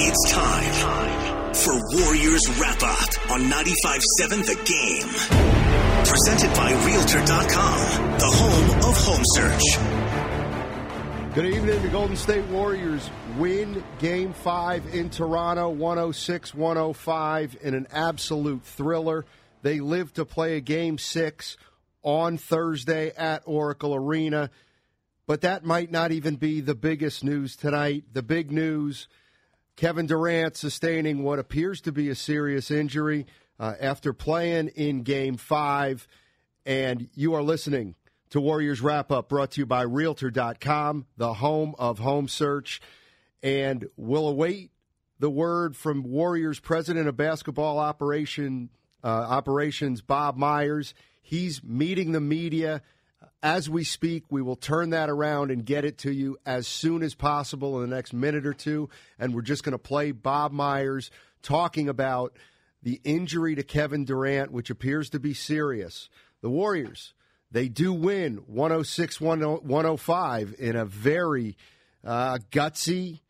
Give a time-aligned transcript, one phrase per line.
[0.00, 5.08] It's time for Warriors Wrap Up on 95.7 The Game.
[6.06, 7.80] Presented by Realtor.com,
[8.20, 9.64] the home of home search.
[11.34, 11.82] Good evening.
[11.82, 19.24] The Golden State Warriors win game five in Toronto, 106 105, in an absolute thriller.
[19.62, 21.56] They live to play a game six
[22.04, 24.50] on Thursday at Oracle Arena.
[25.26, 28.04] But that might not even be the biggest news tonight.
[28.12, 29.08] The big news
[29.78, 33.26] Kevin Durant sustaining what appears to be a serious injury
[33.60, 36.08] uh, after playing in game five.
[36.66, 37.94] And you are listening
[38.30, 42.80] to Warriors Wrap Up, brought to you by Realtor.com, the home of home search.
[43.40, 44.72] And we'll await
[45.20, 48.70] the word from Warriors President of Basketball Operation
[49.04, 50.92] uh, Operations, Bob Myers.
[51.22, 52.82] He's meeting the media
[53.42, 54.24] as we speak.
[54.30, 57.88] We will turn that around and get it to you as soon as possible in
[57.88, 58.88] the next minute or two.
[59.18, 61.10] And we're just going to play Bob Myers
[61.42, 62.36] talking about
[62.82, 66.08] the injury to Kevin Durant, which appears to be serious.
[66.40, 67.14] The Warriors
[67.50, 71.56] they do win 106 105 in a very
[72.04, 73.20] uh, gutsy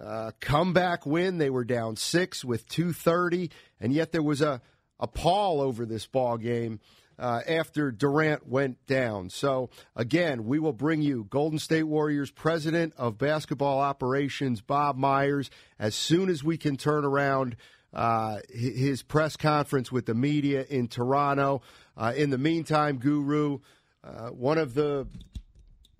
[0.00, 1.38] uh, comeback win.
[1.38, 4.60] They were down six with 230, and yet there was a,
[5.00, 6.80] a pall over this ball game.
[7.18, 9.30] Uh, after Durant went down.
[9.30, 15.50] So, again, we will bring you Golden State Warriors president of basketball operations, Bob Myers,
[15.78, 17.56] as soon as we can turn around
[17.94, 21.62] uh, his press conference with the media in Toronto.
[21.96, 23.60] Uh, in the meantime, Guru,
[24.04, 25.06] uh, one of the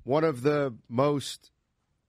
[0.05, 1.51] one of the most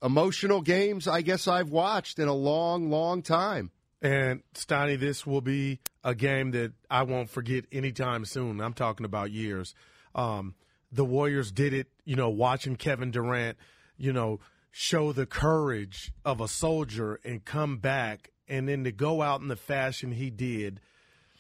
[0.04, 3.72] emotional games I guess I've watched in a long, long time.
[4.02, 8.62] And Steiny, this will be a game that I won't forget anytime soon.
[8.62, 9.74] I'm talking about years.
[10.14, 10.56] Um,
[10.92, 13.58] the Warriors did it, you know, watching Kevin Durant,
[13.98, 14.40] you know,
[14.72, 19.48] show the courage of a soldier and come back, and then to go out in
[19.48, 20.80] the fashion he did.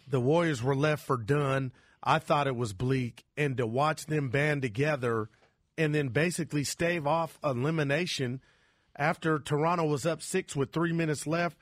[0.09, 1.71] The Warriors were left for done.
[2.03, 3.25] I thought it was bleak.
[3.35, 5.29] And to watch them band together
[5.77, 8.41] and then basically stave off elimination
[8.95, 11.57] after Toronto was up six with three minutes left.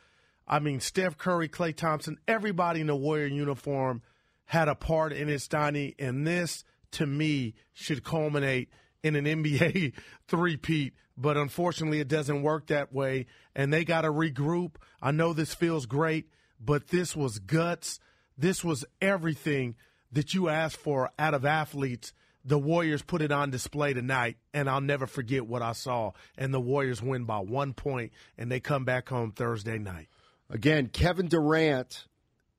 [0.48, 4.02] I mean, Steph Curry, Klay Thompson, everybody in the Warrior uniform
[4.46, 5.96] had a part in it, Steiny.
[5.98, 8.70] And this, to me, should culminate
[9.04, 9.94] in an NBA
[10.28, 10.94] three-peat.
[11.18, 13.26] But unfortunately, it doesn't work that way.
[13.56, 14.76] And they got to regroup.
[15.02, 16.30] I know this feels great,
[16.60, 18.00] but this was guts.
[18.38, 19.76] This was everything
[20.12, 22.14] that you asked for out of athletes,
[22.44, 26.12] the Warriors put it on display tonight, and I'll never forget what I saw.
[26.38, 30.08] And the Warriors win by one point, and they come back home Thursday night.
[30.50, 32.06] Again, Kevin Durant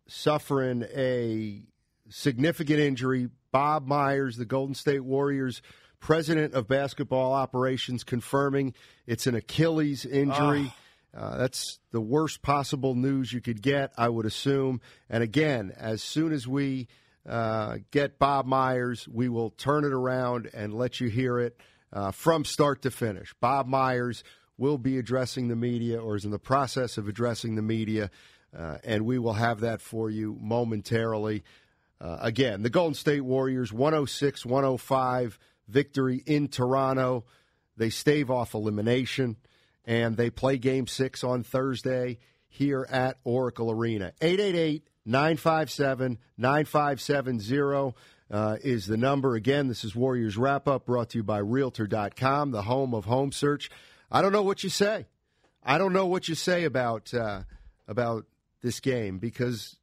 [0.09, 1.63] suffering a
[2.09, 3.29] significant injury.
[3.53, 5.63] Bob Myers, the Golden State Warriors
[5.99, 8.75] president of basketball operations, confirming
[9.07, 10.73] it's an Achilles injury.
[11.15, 11.19] Oh.
[11.19, 14.83] Uh, that's the worst possible news you could get, I would assume.
[15.09, 16.89] And again, as soon as we
[17.29, 19.09] uh, get Bob Myers.
[19.09, 21.61] We will turn it around and let you hear it
[21.93, 23.35] uh, from start to finish.
[23.41, 24.23] Bob Myers
[24.59, 28.11] will be addressing the media or is in the process of addressing the media,
[28.57, 31.43] uh, and we will have that for you momentarily.
[32.01, 37.25] Uh, again, the Golden State Warriors 106 105 victory in Toronto.
[37.77, 39.37] They stave off elimination,
[39.85, 42.19] and they play game six on Thursday
[42.49, 44.13] here at Oracle Arena.
[44.21, 47.95] 888 957 9570
[48.31, 49.35] uh, is the number.
[49.35, 53.33] Again, this is Warriors Wrap Up brought to you by Realtor.com, the home of home
[53.33, 53.71] search.
[54.11, 55.07] I don't know what you say.
[55.63, 57.43] I don't know what you say about uh,
[57.89, 58.27] about
[58.63, 59.77] this game because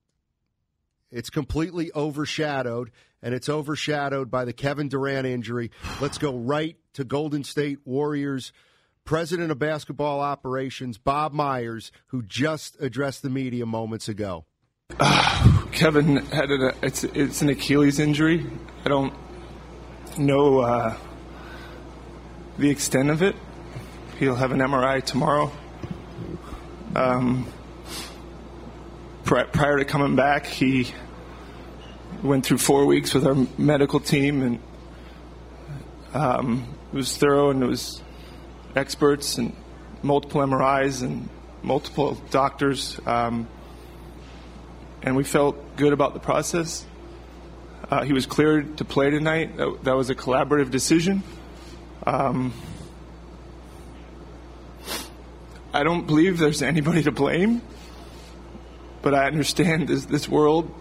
[1.11, 5.71] it's completely overshadowed, and it's overshadowed by the Kevin Durant injury.
[6.01, 8.53] Let's go right to Golden State Warriors
[9.05, 14.45] president of basketball operations, Bob Myers, who just addressed the media moments ago.
[14.99, 18.45] Uh, Kevin had a, it's it's an Achilles injury.
[18.85, 19.13] I don't
[20.17, 20.95] know uh,
[22.57, 23.35] the extent of it.
[24.19, 25.51] He'll have an MRI tomorrow.
[26.95, 27.47] Um,
[29.23, 30.87] prior to coming back, he
[32.21, 34.59] went through four weeks with our medical team, and
[36.13, 38.01] um, it was thorough and it was
[38.75, 39.55] experts and
[40.03, 41.27] multiple MRIs and
[41.63, 43.47] multiple doctors, um,
[45.01, 46.85] and we felt good about the process.
[47.89, 49.57] Uh, he was cleared to play tonight.
[49.57, 51.23] That, that was a collaborative decision.
[52.05, 52.53] Um,
[55.75, 57.63] I don't believe there's anybody to blame,
[59.01, 60.71] but I understand this, this world,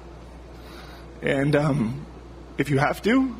[1.22, 2.04] and um,
[2.58, 3.34] if you have to,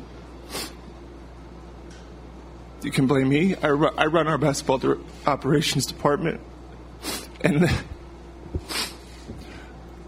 [2.81, 3.55] you can blame me.
[3.55, 6.41] I, ru- I run our basketball de- operations department,
[7.41, 7.69] and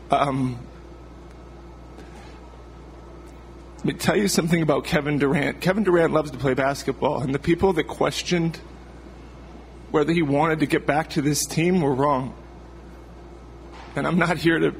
[0.10, 0.58] um,
[3.78, 5.62] let me tell you something about Kevin Durant.
[5.62, 8.60] Kevin Durant loves to play basketball, and the people that questioned
[9.96, 12.36] whether he wanted to get back to this team were wrong.
[13.96, 14.76] And I'm not here to.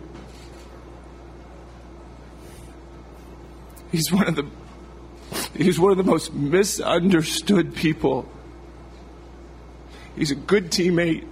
[3.94, 4.46] He's one of the
[5.56, 8.30] He's one of the most misunderstood people.
[10.18, 11.26] He's a good teammate.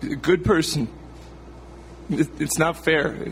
[0.00, 0.88] He's a good person.
[2.10, 3.30] It's not fair.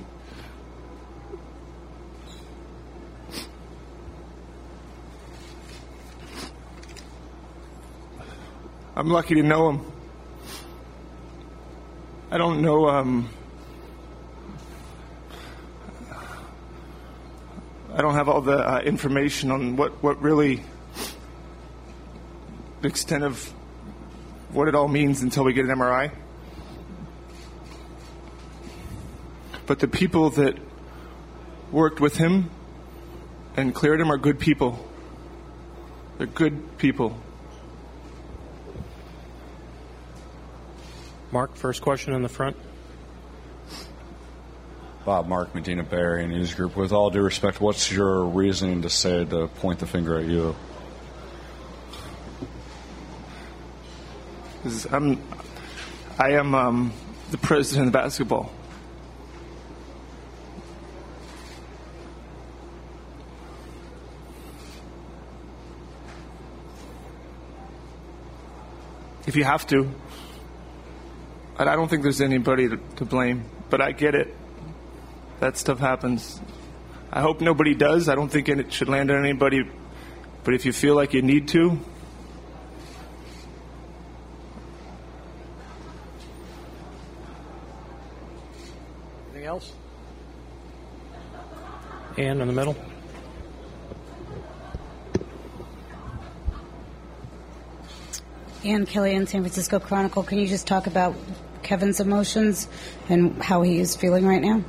[9.01, 9.93] I'm lucky to know him.
[12.31, 12.87] I don't know.
[12.87, 13.31] Um,
[17.95, 20.63] I don't have all the uh, information on what, what really
[22.83, 23.43] the extent of
[24.51, 26.13] what it all means until we get an MRI.
[29.65, 30.59] But the people that
[31.73, 32.51] worked with him
[33.57, 34.79] and cleared him are good people.
[36.19, 37.19] They're good people.
[41.33, 42.57] Mark, first question in the front.
[45.05, 46.77] Bob Mark Medina Bay Area News Group.
[46.77, 50.57] With all due respect, what's your reasoning to say to point the finger at you?
[54.91, 55.23] I'm,
[56.19, 56.93] I am um,
[57.31, 58.53] the president of basketball.
[69.27, 69.89] If you have to,
[71.61, 74.35] and I don't think there's anybody to, to blame, but I get it
[75.41, 76.41] that stuff happens.
[77.11, 78.09] I hope nobody does.
[78.09, 79.69] I don't think it should land on anybody.
[80.45, 81.79] But if you feel like you need to,
[89.31, 89.73] anything else?
[92.17, 92.77] And in the middle.
[98.63, 100.23] Ann in San Francisco Chronicle.
[100.23, 101.17] Can you just talk about
[101.71, 102.69] Kevin's emotions
[103.09, 104.61] and how he is feeling right now?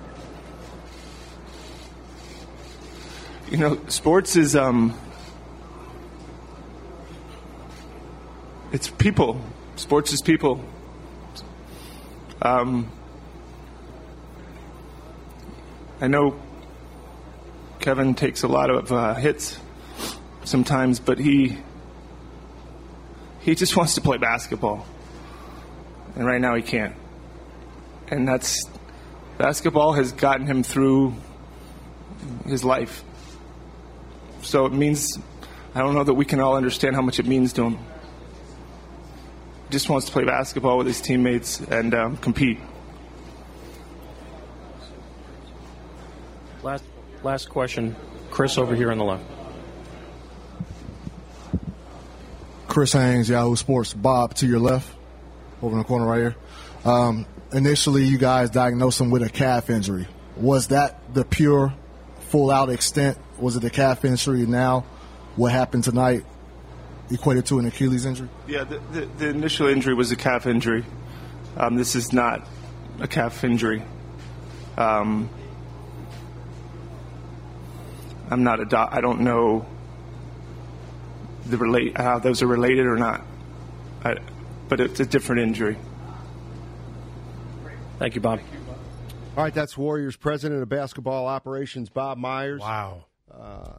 [3.52, 4.98] you know, sports is um,
[8.72, 9.42] it's people.
[9.76, 10.64] Sports is people.
[12.42, 12.90] Um,
[16.00, 16.40] I know
[17.80, 19.60] Kevin takes a lot of uh, hits
[20.46, 21.58] sometimes, but he
[23.42, 24.86] he just wants to play basketball,
[26.16, 26.96] and right now he can't.
[28.08, 28.66] And that's
[29.38, 31.16] basketball has gotten him through
[32.46, 33.04] his life.
[34.42, 35.18] So it means,
[35.74, 37.78] I don't know that we can all understand how much it means to him.
[37.78, 42.60] He just wants to play basketball with his teammates and um, compete.
[46.64, 46.84] Last,
[47.24, 47.96] last question.
[48.30, 49.24] Chris over here on the left.
[52.68, 53.94] Chris Haynes, Yahoo Sports.
[53.94, 54.88] Bob to your left,
[55.62, 56.36] over in the corner right here.
[56.86, 60.08] Um, initially, you guys diagnosed him with a calf injury.
[60.38, 61.74] Was that the pure,
[62.30, 64.46] full out extent was it the calf injury?
[64.46, 64.82] Now,
[65.36, 66.24] what happened tonight
[67.10, 68.30] equated to an Achilles injury?
[68.48, 70.86] Yeah, the, the, the initial injury was a calf injury.
[71.58, 72.48] Um, this is not
[73.00, 73.84] a calf injury.
[74.78, 75.30] Um,
[78.30, 78.90] I'm not a doc.
[78.94, 79.66] I don't know
[81.48, 83.26] the relate how those are related or not.
[84.04, 84.16] I,
[84.72, 85.76] but it's a different injury.
[88.00, 88.40] Thank you, Bob.
[89.36, 92.62] All right, that's Warriors president of basketball operations, Bob Myers.
[92.62, 93.04] Wow.
[93.30, 93.74] Uh,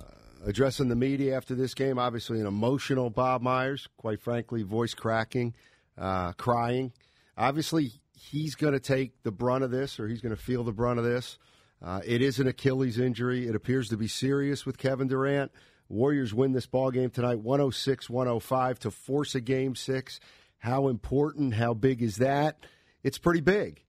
[0.45, 1.99] addressing the media after this game.
[1.99, 5.55] Obviously, an emotional Bob Myers, quite frankly, voice cracking,
[5.97, 6.93] uh, crying.
[7.39, 10.73] Obviously, he's going to take the brunt of this, or he's going to feel the
[10.73, 11.39] brunt of this.
[11.83, 13.49] Uh, it is an Achilles injury.
[13.49, 15.53] It appears to be serious with Kevin Durant.
[15.89, 20.21] Warriors win this ball game tonight, 106 105 to force a game six.
[20.63, 22.57] How important, how big is that?
[23.03, 23.83] It's pretty big.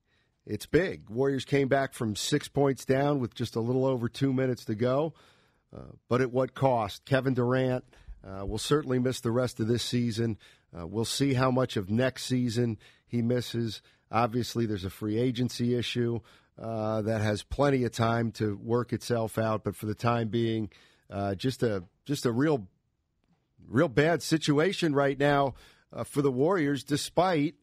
[0.44, 1.08] It's big.
[1.08, 4.74] Warriors came back from six points down with just a little over two minutes to
[4.74, 5.14] go.
[5.72, 7.06] Uh, but at what cost?
[7.06, 7.84] Kevin Durant
[8.28, 10.40] uh, will certainly miss the rest of this season.
[10.76, 13.84] Uh, we'll see how much of next season he misses.
[14.12, 16.22] Obviously, there's a free agency issue
[16.60, 20.72] uh, that has plenty of time to work itself out, but for the time being,
[21.12, 22.68] uh, just a just a real
[23.70, 25.54] real bad situation right now
[25.94, 27.56] uh, for the Warriors, despite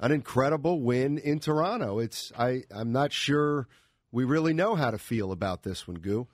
[0.00, 1.98] an incredible win in Toronto.
[1.98, 3.68] It's I I'm not sure
[4.12, 6.28] we really know how to feel about this one, Goo.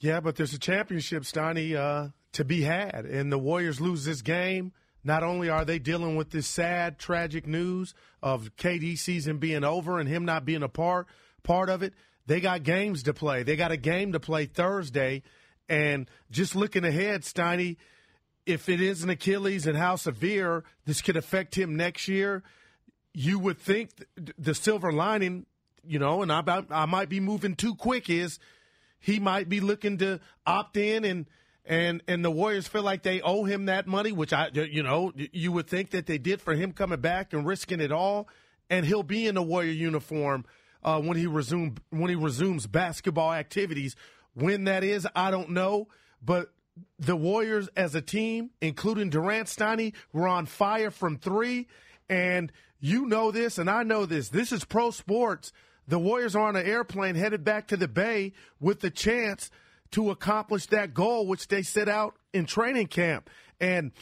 [0.00, 4.22] Yeah, but there's a championship, Steiny, uh, to be had, and the Warriors lose this
[4.22, 4.72] game.
[5.02, 9.98] Not only are they dealing with this sad, tragic news of KD season being over
[9.98, 11.06] and him not being a part
[11.42, 11.92] part of it,
[12.26, 13.42] they got games to play.
[13.42, 15.22] They got a game to play Thursday,
[15.68, 17.76] and just looking ahead, Steiny,
[18.46, 22.42] if it is an Achilles and how severe this could affect him next year,
[23.12, 23.90] you would think
[24.38, 25.46] the silver lining,
[25.86, 28.38] you know, and I, I might be moving too quick, is
[28.98, 31.26] he might be looking to opt in and
[31.66, 35.12] and and the Warriors feel like they owe him that money, which I you know
[35.14, 38.28] you would think that they did for him coming back and risking it all,
[38.68, 40.44] and he'll be in a Warrior uniform
[40.82, 43.96] uh, when he resume when he resumes basketball activities.
[44.34, 45.88] When that is, I don't know,
[46.20, 46.52] but
[46.98, 51.68] the Warriors as a team, including Durant Steiny, were on fire from three.
[52.08, 54.28] And you know this, and I know this.
[54.28, 55.52] This is pro sports.
[55.86, 59.50] The Warriors are on an airplane headed back to the Bay with the chance
[59.92, 63.30] to accomplish that goal, which they set out in training camp.
[63.60, 63.92] And,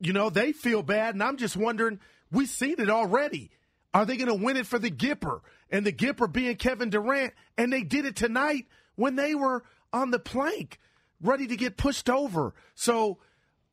[0.00, 1.14] you know, they feel bad.
[1.14, 3.50] And I'm just wondering, we've seen it already.
[3.92, 5.40] Are they going to win it for the Gipper?
[5.70, 7.32] And the Gipper being Kevin Durant.
[7.56, 10.78] And they did it tonight when they were on the plank
[11.24, 12.54] ready to get pushed over.
[12.74, 13.18] So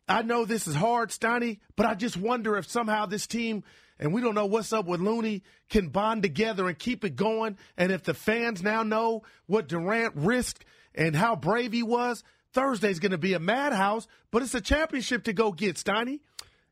[0.08, 3.63] I know this is hard, Steiny, but I just wonder if somehow this team,
[4.00, 7.58] and we don't know what's up with Looney, can bond together and keep it going.
[7.77, 10.63] And if the fans now know what Durant risked
[10.96, 15.25] and how brave he was, Thursday's going to be a madhouse, but it's a championship
[15.25, 16.22] to go get, Steiny.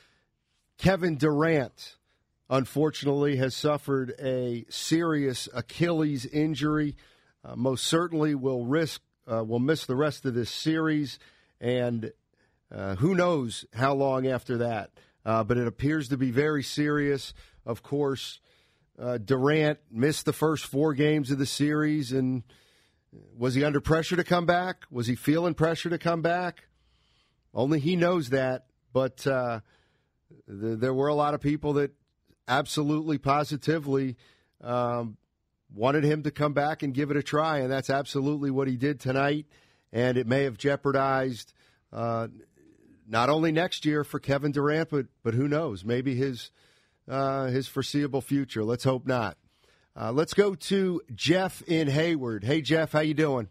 [0.79, 1.97] Kevin Durant,
[2.49, 6.95] unfortunately, has suffered a serious Achilles injury.
[7.45, 11.19] Uh, most certainly will risk, uh, will miss the rest of this series.
[11.61, 12.13] And
[12.73, 14.93] uh, who knows how long after that.
[15.27, 17.35] Uh, but it appears to be very serious.
[17.67, 18.39] Of course,
[18.97, 22.45] uh, Durant missed the first four games of the series and
[23.37, 24.85] was he under pressure to come back?
[24.91, 26.65] Was he feeling pressure to come back?
[27.55, 28.67] Only he knows that.
[28.93, 29.61] But uh,
[30.49, 31.93] th- there were a lot of people that
[32.49, 34.17] absolutely, positively
[34.63, 35.17] um,
[35.75, 38.77] wanted him to come back and give it a try, and that's absolutely what he
[38.77, 39.47] did tonight.
[39.93, 41.53] And it may have jeopardized
[41.93, 42.29] uh,
[43.07, 45.85] not only next year for Kevin Durant, but but who knows?
[45.85, 46.51] Maybe his
[47.09, 48.65] uh, his foreseeable future.
[48.65, 49.37] Let's hope not.
[49.95, 52.45] Uh, let's go to Jeff in Hayward.
[52.45, 53.49] Hey, Jeff, how you doing?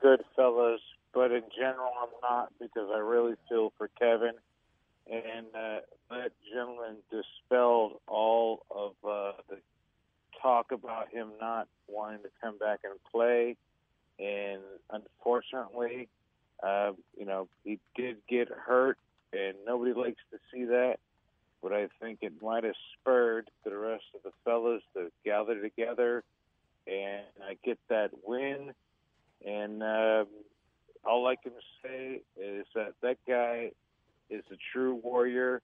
[0.00, 0.80] Good, fellas.
[1.12, 4.32] But in general, I'm not because I really feel for Kevin.
[5.10, 5.80] And uh,
[6.10, 9.58] that gentleman dispelled all of uh, the
[10.40, 13.56] talk about him not wanting to come back and play.
[14.18, 16.08] And unfortunately,
[16.62, 18.96] uh, you know, he did get hurt,
[19.32, 20.96] and nobody likes to see that
[21.64, 26.22] but I think it might have spurred the rest of the fellas to gather together
[26.86, 28.72] and I get that win.
[29.46, 30.24] And uh,
[31.04, 31.52] all I can
[31.82, 33.70] say is that that guy
[34.28, 35.62] is a true warrior,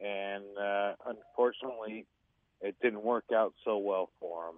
[0.00, 2.06] and uh, unfortunately,
[2.62, 4.54] it didn't work out so well for him.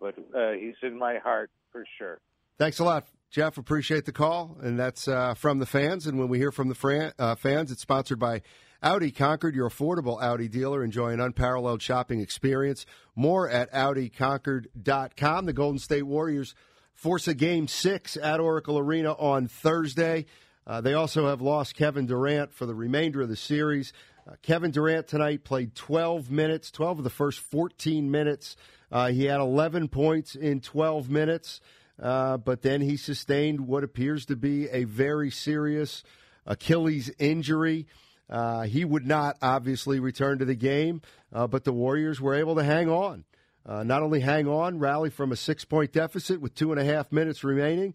[0.00, 2.18] But uh, he's in my heart for sure.
[2.58, 3.58] Thanks a lot, Jeff.
[3.58, 6.06] Appreciate the call, and that's uh, from the fans.
[6.06, 8.42] And when we hear from the fran- uh, fans, it's sponsored by
[8.82, 10.82] Audi Concord, your affordable Audi dealer.
[10.82, 12.86] Enjoy an unparalleled shopping experience.
[13.14, 15.44] More at AudiConcord.com.
[15.44, 16.54] The Golden State Warriors
[16.94, 20.24] force a game six at Oracle Arena on Thursday.
[20.66, 23.92] Uh, they also have lost Kevin Durant for the remainder of the series.
[24.26, 28.56] Uh, Kevin Durant tonight played 12 minutes, 12 of the first 14 minutes.
[28.90, 31.60] Uh, he had 11 points in 12 minutes,
[32.02, 36.02] uh, but then he sustained what appears to be a very serious
[36.46, 37.86] Achilles injury.
[38.30, 42.54] Uh, he would not obviously return to the game, uh, but the Warriors were able
[42.54, 43.24] to hang on.
[43.66, 46.84] Uh, not only hang on, rally from a six point deficit with two and a
[46.84, 47.92] half minutes remaining.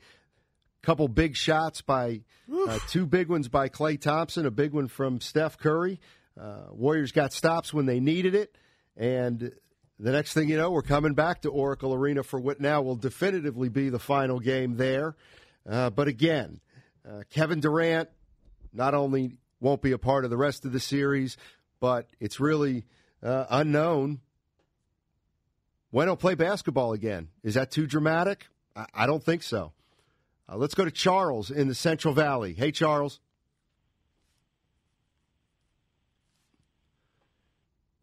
[0.84, 2.22] Couple big shots by
[2.68, 6.00] uh, two big ones by Klay Thompson, a big one from Steph Curry.
[6.40, 8.56] Uh, Warriors got stops when they needed it,
[8.96, 9.52] and
[10.00, 12.98] the next thing you know, we're coming back to Oracle Arena for what now will
[12.98, 15.16] definitively be the final game there.
[15.68, 16.60] Uh, but again,
[17.32, 18.10] Kevin Durant
[18.74, 21.38] not only won't be a part of the rest of the series,
[21.80, 22.86] but it's really
[23.24, 24.20] uh, unknown
[25.90, 27.30] when he'll play basketball again.
[27.42, 28.46] Is that too dramatic?
[28.76, 29.74] I, I don't think so.
[30.48, 32.54] Uh, let's go to Charles in the Central Valley.
[32.54, 33.20] Hey, Charles.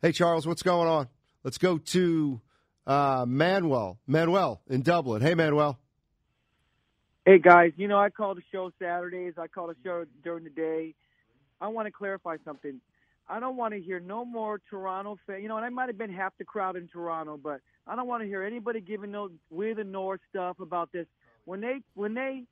[0.03, 1.07] Hey, Charles, what's going on?
[1.45, 2.41] Let's go to
[2.89, 4.01] uh, Manuel.
[4.09, 5.23] Manuel in Dublin.
[5.23, 5.79] Hey, Manuel.
[7.25, 9.35] Hey guys, you know I call the show Saturdays.
[9.39, 10.97] I call the show during the day.
[11.63, 12.81] I want to clarify something.
[13.29, 15.43] I don't want to hear no more Toronto fan.
[15.43, 18.09] You know, and I might have been half the crowd in Toronto, but I don't
[18.09, 21.07] want to hear anybody giving no we're the North stuff about this.
[21.45, 22.43] When they when they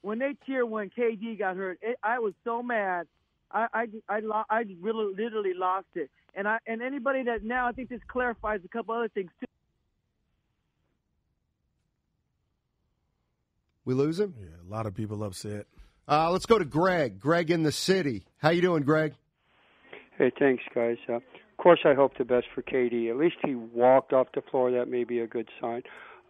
[0.00, 3.06] when they cheer when KD got hurt, it, I was so mad.
[3.52, 6.10] I I I, lo- I really literally lost it.
[6.34, 9.46] And I and anybody that now I think this clarifies a couple other things too.
[13.84, 14.34] We lose him?
[14.40, 15.66] Yeah, a lot of people upset.
[16.08, 17.18] Uh, let's go to Greg.
[17.18, 18.26] Greg in the city.
[18.38, 19.14] How you doing, Greg?
[20.16, 20.98] Hey, thanks, guys.
[21.08, 21.22] Uh, of
[21.58, 23.10] course, I hope the best for KD.
[23.10, 24.70] At least he walked off the floor.
[24.70, 25.82] That may be a good sign.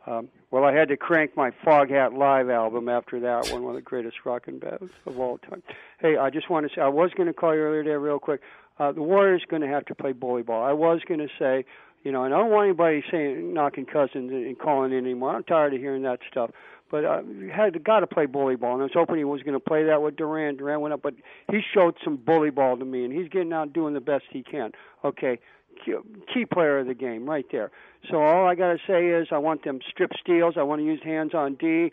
[0.07, 3.77] Um, well, I had to crank my Foghat Live album after that one, one of
[3.77, 5.63] the greatest rock and bands of all time.
[5.99, 8.21] Hey, I just want to say, I was going to call you earlier today real
[8.21, 8.41] quick.
[8.79, 10.65] Uh, the Warriors going to have to play bully ball.
[10.65, 11.65] I was going to say,
[12.05, 15.35] you know, and I don't want anybody saying knocking Cousins and calling in anymore.
[15.35, 16.51] I'm tired of hearing that stuff.
[16.91, 19.43] But uh, you had got to play bully ball, and I was hoping he was
[19.43, 20.59] going to play that with Durant.
[20.59, 21.15] Durant went up, but
[21.51, 24.43] he showed some bully ball to me, and he's getting out doing the best he
[24.43, 24.71] can.
[25.05, 25.41] Okay,
[25.85, 27.71] key player of the game right there.
[28.11, 30.55] So all I got to say is I want them strip steals.
[30.57, 31.93] I want to use hands on D,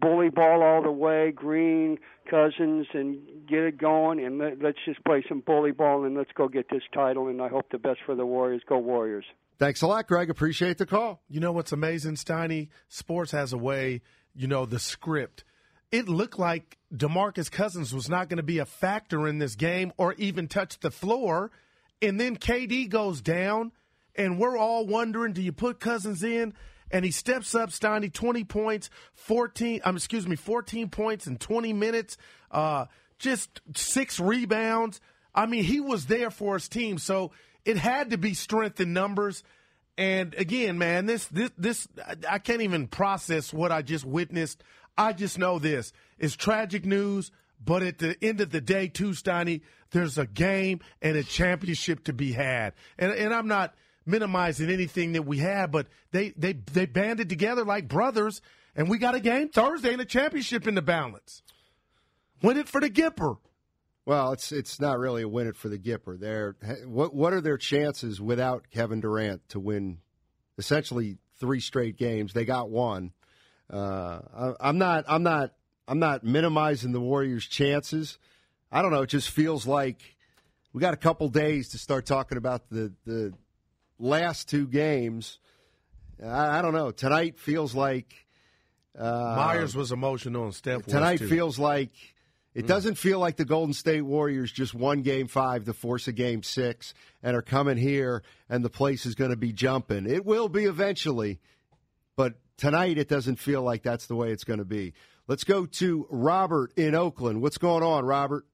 [0.00, 3.18] bully ball all the way, Green, Cousins, and
[3.48, 4.24] get it going.
[4.24, 7.28] And let, let's just play some bully ball and let's go get this title.
[7.28, 8.62] And I hope the best for the Warriors.
[8.66, 9.24] Go Warriors.
[9.58, 10.30] Thanks a lot, Greg.
[10.30, 11.22] Appreciate the call.
[11.28, 12.68] You know what's amazing, Steiny?
[12.88, 14.00] Sports has a way,
[14.40, 15.44] you know, the script.
[15.92, 19.92] It looked like DeMarcus Cousins was not going to be a factor in this game
[19.98, 21.50] or even touch the floor.
[22.00, 23.72] And then KD goes down,
[24.16, 26.54] and we're all wondering do you put Cousins in?
[26.90, 31.74] And he steps up, Steiny, 20 points, 14, um, excuse me, 14 points in 20
[31.74, 32.16] minutes,
[32.50, 32.86] uh,
[33.18, 35.02] just six rebounds.
[35.34, 36.96] I mean, he was there for his team.
[36.96, 37.32] So
[37.66, 39.44] it had to be strength in numbers.
[40.00, 41.86] And again, man, this this this
[42.26, 44.64] I can't even process what I just witnessed.
[44.96, 47.30] I just know this is tragic news,
[47.62, 49.60] but at the end of the day, too, Steiny,
[49.90, 52.72] there's a game and a championship to be had.
[52.98, 53.74] And and I'm not
[54.06, 58.40] minimizing anything that we had, but they they they banded together like brothers,
[58.74, 61.42] and we got a game Thursday and a championship in the balance.
[62.40, 63.36] Win it for the Gipper.
[64.06, 66.18] Well, it's it's not really a win it for the Gipper.
[66.18, 69.98] There, what what are their chances without Kevin Durant to win
[70.58, 72.32] essentially three straight games?
[72.32, 73.12] They got one.
[73.72, 75.52] Uh, I, I'm not I'm not
[75.86, 78.18] I'm not minimizing the Warriors' chances.
[78.72, 79.02] I don't know.
[79.02, 80.16] It just feels like
[80.72, 83.34] we got a couple days to start talking about the the
[83.98, 85.38] last two games.
[86.22, 86.90] I, I don't know.
[86.90, 88.26] Tonight feels like
[88.98, 90.86] uh, Myers was emotional and Steph.
[90.86, 91.92] Tonight feels like
[92.54, 96.12] it doesn't feel like the Golden State Warriors just won game five to force a
[96.12, 100.10] game six and are coming here and the place is going to be jumping.
[100.10, 101.38] It will be eventually,
[102.16, 104.94] but tonight it doesn't feel like that's the way it's going to be.
[105.28, 107.40] Let's go to Robert in Oakland.
[107.40, 108.44] What's going on, Robert?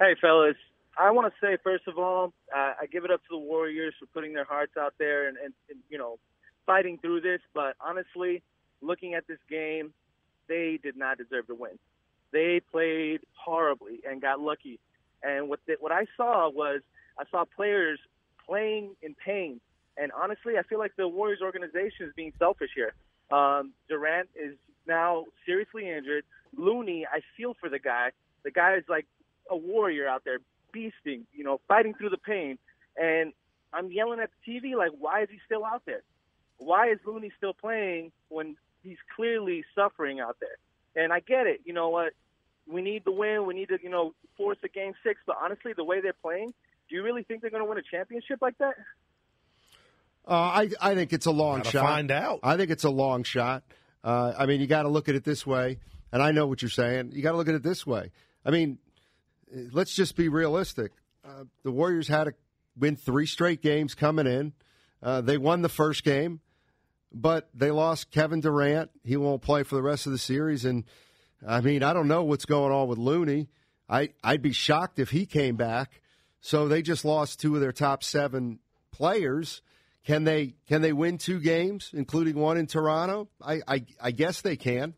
[0.00, 0.56] Hey, fellas.
[0.98, 3.92] I want to say, first of all, uh, I give it up to the Warriors
[4.00, 6.18] for putting their hearts out there and, and, and, you know,
[6.64, 7.40] fighting through this.
[7.52, 8.42] But honestly,
[8.80, 9.92] looking at this game,
[10.48, 11.78] they did not deserve to win
[12.32, 14.78] they played horribly and got lucky.
[15.22, 16.80] And what the, what I saw was
[17.18, 17.98] I saw players
[18.46, 19.60] playing in pain.
[19.96, 22.94] And honestly, I feel like the Warriors organization is being selfish here.
[23.30, 26.24] Um, Durant is now seriously injured.
[26.56, 28.10] Looney, I feel for the guy.
[28.44, 29.06] The guy is like
[29.50, 30.38] a warrior out there,
[30.74, 32.58] beasting, you know, fighting through the pain.
[32.96, 33.32] And
[33.72, 36.02] I'm yelling at the TV, like, why is he still out there?
[36.58, 40.56] Why is Looney still playing when he's clearly suffering out there?
[40.96, 41.60] And I get it.
[41.64, 42.14] You know what?
[42.66, 43.46] We need the win.
[43.46, 45.20] We need to, you know, force a game six.
[45.26, 46.52] But honestly, the way they're playing,
[46.88, 48.74] do you really think they're going to win a championship like that?
[50.26, 51.84] Uh, I I think it's a long Gotta shot.
[51.86, 52.40] find out.
[52.42, 53.62] I think it's a long shot.
[54.02, 55.78] Uh, I mean, you got to look at it this way,
[56.12, 57.12] and I know what you're saying.
[57.12, 58.10] You got to look at it this way.
[58.44, 58.78] I mean,
[59.72, 60.92] let's just be realistic.
[61.24, 62.34] Uh, the Warriors had to
[62.76, 64.52] win three straight games coming in.
[65.02, 66.40] Uh, they won the first game,
[67.16, 68.90] but they lost Kevin Durant.
[69.02, 70.84] He won't play for the rest of the series, and
[71.46, 73.48] I mean, I don't know what's going on with Looney.
[73.88, 76.02] I I'd be shocked if he came back.
[76.40, 78.60] So they just lost two of their top seven
[78.92, 79.62] players.
[80.04, 83.28] Can they can they win two games, including one in Toronto?
[83.42, 84.94] I I, I guess they can.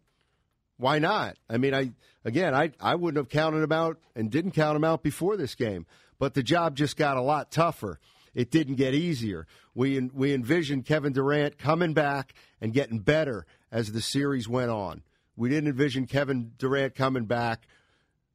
[0.76, 1.36] Why not?
[1.48, 1.92] I mean, I
[2.24, 5.54] again, I I wouldn't have counted them out and didn't count them out before this
[5.54, 5.86] game,
[6.18, 8.00] but the job just got a lot tougher.
[8.34, 9.46] It didn't get easier.
[9.78, 15.04] We we envisioned Kevin Durant coming back and getting better as the series went on.
[15.36, 17.68] We didn't envision Kevin Durant coming back,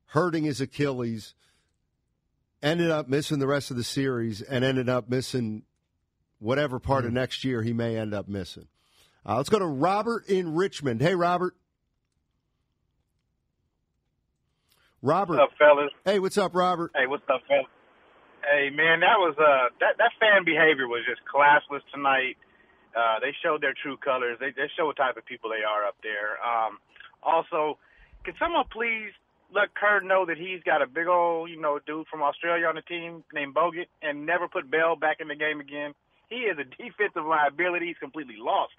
[0.06, 1.36] hurting his Achilles,
[2.62, 5.64] ended up missing the rest of the series, and ended up missing
[6.40, 8.70] whatever part of next year he may end up missing.
[9.26, 11.02] Uh, let's go to Robert in Richmond.
[11.02, 11.58] Hey, Robert.
[15.02, 15.40] Robert.
[15.40, 15.92] What's up, fellas?
[16.06, 16.92] Hey, what's up, Robert?
[16.96, 17.66] Hey, what's up, fellas?
[18.44, 22.38] Hey, man, that was uh that that fan behavior was just classless tonight.
[22.96, 24.38] Uh, they showed their true colors.
[24.40, 26.38] They they show what type of people they are up there.
[26.44, 26.78] Um,
[27.24, 27.80] also,
[28.26, 29.12] can someone please
[29.54, 32.76] let Kerr know that he's got a big old you know dude from Australia on
[32.76, 35.94] the team named Bogut and never put Bell back in the game again.
[36.30, 37.88] He is a defensive liability.
[37.88, 38.74] He's completely lost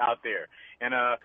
[0.00, 0.48] out there.
[0.80, 1.16] And uh,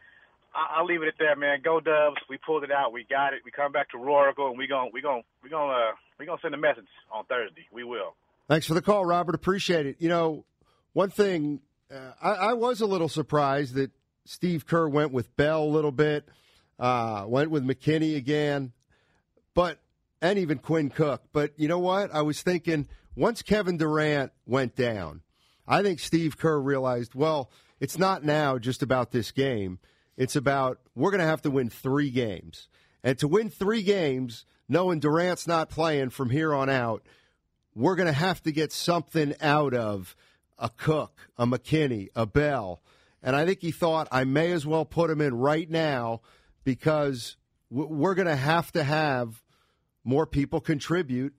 [0.53, 1.59] I- I'll leave it at that, man.
[1.63, 2.17] Go Dubs.
[2.29, 2.91] We pulled it out.
[2.93, 3.41] We got it.
[3.45, 6.39] We come back to Roaracle, and we gon' we gon' we gon' uh we gonna
[6.41, 7.67] send a message on Thursday.
[7.71, 8.15] We will.
[8.47, 9.35] Thanks for the call, Robert.
[9.35, 9.97] Appreciate it.
[9.99, 10.45] You know,
[10.93, 11.61] one thing
[11.93, 13.91] uh, I, I was a little surprised that
[14.25, 16.27] Steve Kerr went with Bell a little bit,
[16.79, 18.71] uh, went with McKinnie again,
[19.53, 19.79] but
[20.21, 21.23] and even Quinn Cook.
[21.31, 22.13] But you know what?
[22.13, 25.21] I was thinking once Kevin Durant went down,
[25.67, 29.79] I think Steve Kerr realized, well, it's not now just about this game.
[30.17, 32.67] It's about we're going to have to win three games.
[33.03, 37.05] And to win three games, knowing Durant's not playing from here on out,
[37.73, 40.15] we're going to have to get something out of
[40.57, 42.81] a Cook, a McKinnie, a Bell.
[43.21, 46.21] And I think he thought, I may as well put him in right now
[46.63, 47.35] because
[47.69, 49.43] we're going to have to have
[50.03, 51.33] more people contribute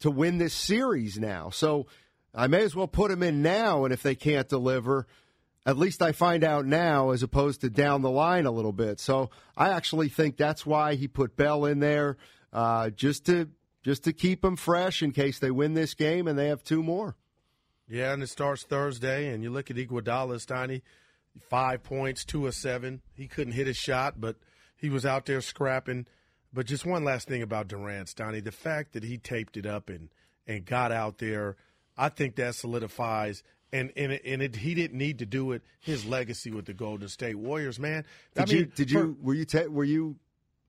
[0.00, 1.50] to win this series now.
[1.50, 1.86] So
[2.34, 3.84] I may as well put him in now.
[3.84, 5.06] And if they can't deliver,
[5.64, 8.98] at least I find out now as opposed to down the line a little bit.
[9.00, 12.16] So I actually think that's why he put Bell in there,
[12.52, 13.48] uh, just to
[13.82, 16.82] just to keep them fresh in case they win this game and they have two
[16.82, 17.16] more.
[17.88, 20.82] Yeah, and it starts Thursday, and you look at Iguodala, Steiny,
[21.50, 23.02] five points, two of seven.
[23.14, 24.36] He couldn't hit a shot, but
[24.76, 26.06] he was out there scrapping.
[26.52, 29.88] But just one last thing about Durant, Steiny, the fact that he taped it up
[29.88, 30.08] and
[30.46, 31.56] and got out there,
[31.96, 33.42] I think that solidifies.
[33.72, 35.62] And and, and it, he didn't need to do it.
[35.80, 38.04] His legacy with the Golden State Warriors, man.
[38.34, 40.16] Did I mean, you did you were you ta- were you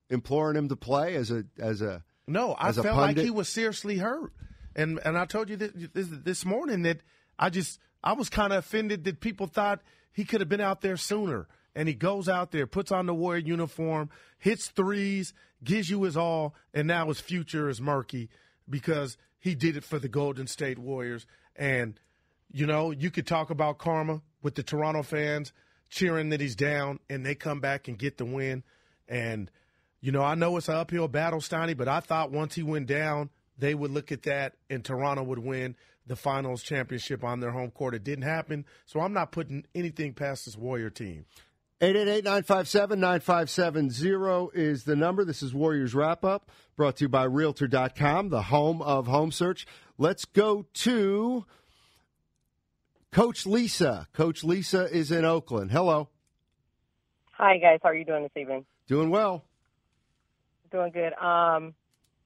[0.08, 3.98] imploring him to play as a as a No, I felt like he was seriously
[3.98, 4.32] hurt,
[4.74, 7.00] and and I told you this, this, this morning that
[7.38, 10.80] I just I was kind of offended that people thought he could have been out
[10.80, 15.90] there sooner, and he goes out there, puts on the Warrior uniform, hits threes, gives
[15.90, 18.30] you his all, and now his future is murky
[18.68, 22.00] because he did it for the Golden State Warriors, and
[22.52, 25.52] you know you could talk about karma with the Toronto fans
[25.88, 28.62] cheering that he's down, and they come back and get the win,
[29.08, 29.50] and.
[30.00, 32.86] You know, I know it's an uphill battle, Steiny, but I thought once he went
[32.86, 35.76] down, they would look at that and Toronto would win
[36.06, 37.94] the finals championship on their home court.
[37.94, 41.24] It didn't happen, so I'm not putting anything past this Warrior team.
[41.80, 45.24] 888-957-9570 is the number.
[45.24, 49.66] This is Warriors Wrap Up, brought to you by Realtor.com, the home of home search.
[49.96, 51.46] Let's go to
[53.14, 54.08] Coach Lisa.
[54.12, 55.70] Coach Lisa is in Oakland.
[55.70, 56.08] Hello.
[57.34, 58.66] Hi guys, how are you doing this evening?
[58.88, 59.44] Doing well.
[60.72, 61.12] Doing good.
[61.12, 61.74] Um,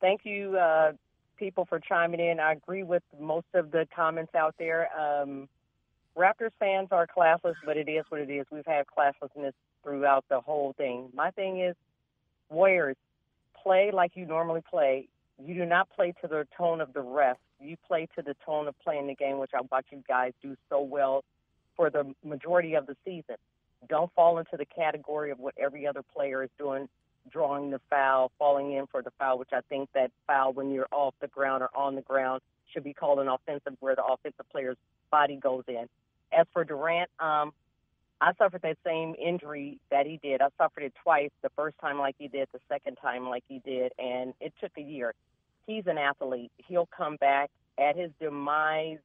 [0.01, 0.93] thank you, uh,
[1.37, 2.41] people, for chiming in.
[2.41, 4.89] I agree with most of the comments out there.
[4.99, 5.51] Um,
[6.17, 8.47] Raptors fans are classless, but it is what it is.
[8.51, 11.11] We've had classlessness throughout the whole thing.
[11.13, 11.77] My thing is,
[12.49, 12.97] Warriors,
[13.63, 15.09] play like you normally play.
[15.39, 17.41] You do not play to the tone of the rest.
[17.61, 20.57] You play to the tone of playing the game, which I watch you guys do
[20.69, 21.25] so well
[21.77, 23.37] for the majority of the season.
[23.89, 26.89] Don't fall into the category of what every other player is doing,
[27.31, 30.89] drawing the foul, falling in for the foul, which I think that foul when you're
[30.91, 32.43] off the ground or on the ground
[32.73, 34.77] should be called an offensive where the offensive player's
[35.11, 35.89] body goes in.
[36.33, 37.53] As for Durant, um,
[38.21, 40.43] I suffered that same injury that he did.
[40.43, 41.31] I suffered it twice.
[41.43, 44.73] The first time like he did, the second time like he did, and it took
[44.77, 45.15] a year.
[45.69, 46.51] He's an athlete.
[46.57, 49.01] He'll come back at his demise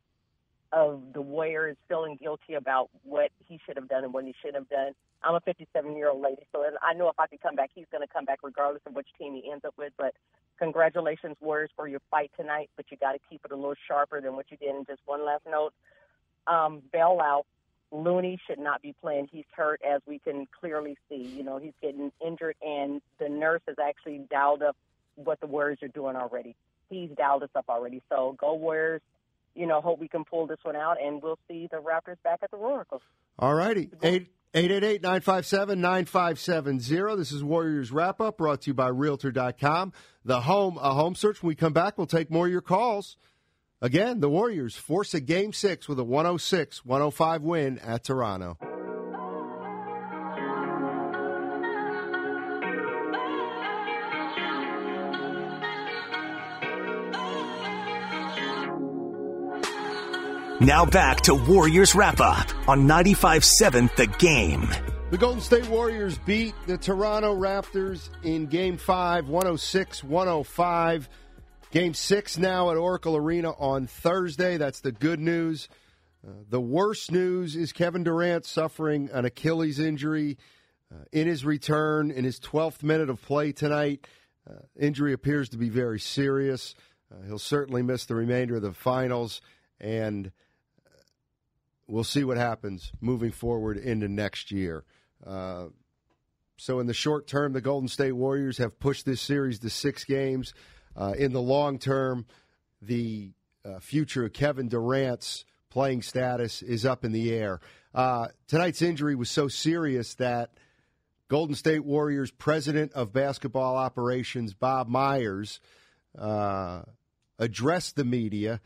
[0.71, 4.63] of the Warriors feeling guilty about what he should have done and what he shouldn't
[4.63, 4.93] have done.
[5.23, 7.85] I'm a 57 year old lady, so I know if I can come back, he's
[7.91, 9.91] going to come back regardless of which team he ends up with.
[9.97, 10.13] But
[10.57, 12.69] congratulations, Warriors, for your fight tonight.
[12.77, 14.73] But you got to keep it a little sharper than what you did.
[14.73, 15.73] And just one last note:
[16.47, 17.45] um, Bell out.
[17.91, 19.27] Looney should not be playing.
[19.31, 21.23] He's hurt, as we can clearly see.
[21.23, 24.77] You know, he's getting injured, and the nurse has actually dialed up
[25.15, 26.55] what the Warriors are doing already.
[26.89, 28.01] He's dialed us up already.
[28.09, 29.01] So go Warriors.
[29.55, 32.39] You know, hope we can pull this one out, and we'll see the Raptors back
[32.41, 33.03] at the Oracle.
[33.37, 33.91] All righty.
[34.01, 37.17] Eight 888-957-9570.
[37.17, 39.93] This is Warriors Wrap Up brought to you by Realtor.com.
[40.23, 41.41] The home, a home search.
[41.41, 43.17] When we come back, we'll take more of your calls.
[43.81, 48.59] Again, the Warriors force a game six with a 106 105 win at Toronto.
[60.63, 64.69] Now back to Warriors Wrap Up on 95-7 The Game.
[65.11, 71.09] The Golden State Warriors beat the Toronto Raptors in Game 5, 106 105.
[71.71, 74.55] Game 6 now at Oracle Arena on Thursday.
[74.55, 75.67] That's the good news.
[76.25, 80.37] Uh, the worst news is Kevin Durant suffering an Achilles injury
[80.89, 84.07] uh, in his return in his 12th minute of play tonight.
[84.49, 86.73] Uh, injury appears to be very serious.
[87.11, 89.41] Uh, he'll certainly miss the remainder of the finals,
[89.81, 90.31] and
[91.93, 94.83] we'll see what happens moving forward into next year.
[95.25, 95.65] Uh,
[96.57, 100.03] so, in the short term, the Golden State Warriors have pushed this series to six
[100.03, 100.55] games.
[100.95, 102.25] Uh, in the long term,
[102.81, 103.31] the
[103.63, 107.59] uh, future of Kevin Durant's playing status is up in the air.
[107.93, 110.49] Uh, tonight's injury was so serious that
[111.27, 115.59] Golden State Warriors president of basketball operations, Bob Myers,
[116.17, 116.81] uh,
[117.37, 118.61] addressed the media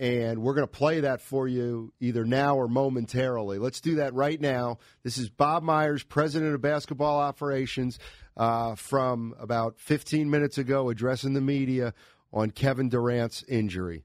[0.00, 3.58] and we're going to play that for you either now or momentarily.
[3.58, 4.78] Let's do that right now.
[5.04, 7.98] This is Bob Myers, president of basketball operations,
[8.34, 11.92] uh, from about 15 minutes ago, addressing the media
[12.32, 14.04] on Kevin Durant's injury.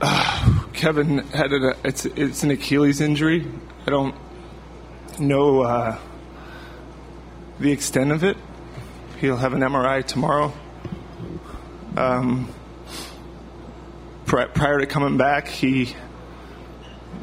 [0.00, 1.52] Uh, Kevin had
[1.84, 3.46] it's it's an Achilles injury.
[3.86, 4.14] I don't
[5.20, 5.98] know uh,
[7.60, 8.38] the extent of it.
[9.20, 10.52] He'll have an MRI tomorrow.
[11.96, 12.54] Um,
[14.26, 15.94] prior to coming back, he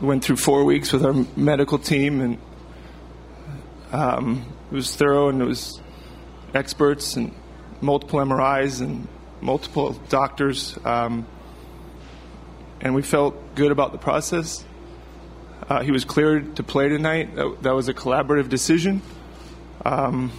[0.01, 2.37] went through four weeks with our medical team, and
[3.91, 5.81] um, it was thorough, and it was
[6.53, 7.33] experts and
[7.81, 9.07] multiple MRIs and
[9.41, 11.27] multiple doctors, um,
[12.79, 14.63] and we felt good about the process.
[15.69, 17.35] Uh, he was cleared to play tonight.
[17.35, 19.01] That, that was a collaborative decision.
[19.85, 20.31] Um,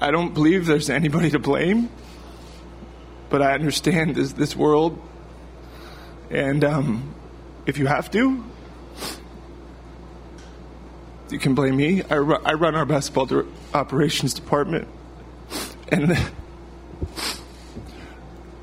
[0.00, 1.88] I don't believe there's anybody to blame
[3.32, 5.00] but I understand this, this world.
[6.30, 7.14] And um,
[7.64, 8.44] if you have to,
[11.30, 12.02] you can blame me.
[12.02, 14.86] I, run, I run our basketball de- operations department.
[15.90, 16.16] And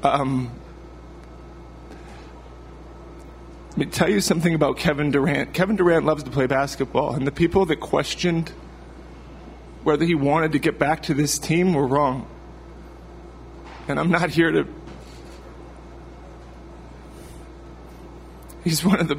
[0.03, 0.51] um,
[3.71, 5.51] let me tell you something about Kevin Durant.
[5.55, 8.51] Kevin Durant loves to play basketball, and the people that questioned
[9.83, 12.27] whether he wanted to get back to this team were wrong.
[13.89, 14.67] And I'm not here to.
[18.63, 19.17] He's one of the.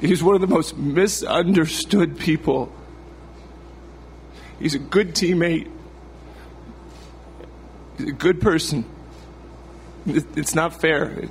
[0.00, 2.72] He's one of the most misunderstood people.
[4.58, 5.70] He's a good teammate.
[7.98, 8.86] He's a good person.
[10.06, 11.28] It's not fair.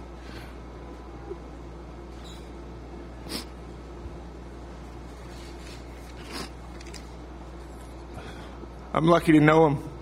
[8.94, 9.98] I'm lucky to know him.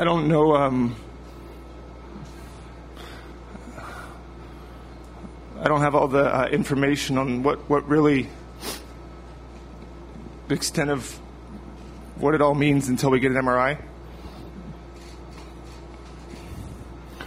[0.00, 0.54] I don't know.
[0.54, 0.94] Um,
[5.60, 8.28] I don't have all the uh, information on what, what really
[10.46, 11.10] the extent of
[12.14, 13.82] what it all means until we get an MRI.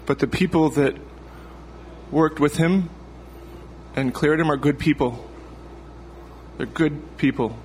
[0.06, 0.96] But the people that
[2.10, 2.90] worked with him
[3.98, 5.30] and cleared him are good people.
[6.56, 7.58] They're good people.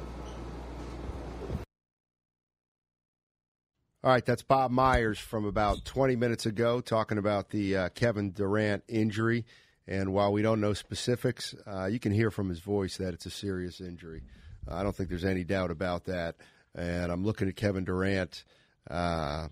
[4.07, 8.31] All right, that's Bob Myers from about 20 minutes ago talking about the uh, Kevin
[8.31, 9.45] Durant injury.
[9.88, 13.27] And while we don't know specifics, uh, you can hear from his voice that it's
[13.27, 14.23] a serious injury.
[14.69, 16.37] I don't think there's any doubt about that.
[16.73, 18.45] And I'm looking at Kevin Durant.
[18.88, 19.49] Uh, uh,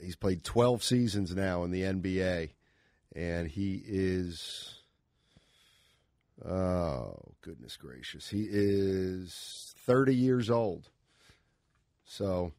[0.00, 2.50] he's played 12 seasons now in the NBA,
[3.16, 4.76] and he is.
[6.48, 8.28] Oh, goodness gracious.
[8.28, 10.88] He is 30 years old.
[12.04, 12.52] So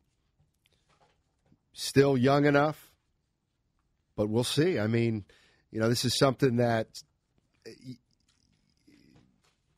[1.79, 2.91] still young enough,
[4.15, 4.77] but we'll see.
[4.79, 5.23] I mean,
[5.71, 6.87] you know, this is something that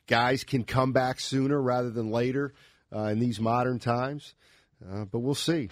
[0.06, 2.54] guys can come back sooner rather than later
[2.94, 4.34] uh, in these modern times.
[4.84, 5.70] Uh, but we'll see.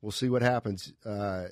[0.00, 0.92] We'll see what happens.
[1.04, 1.46] Uh,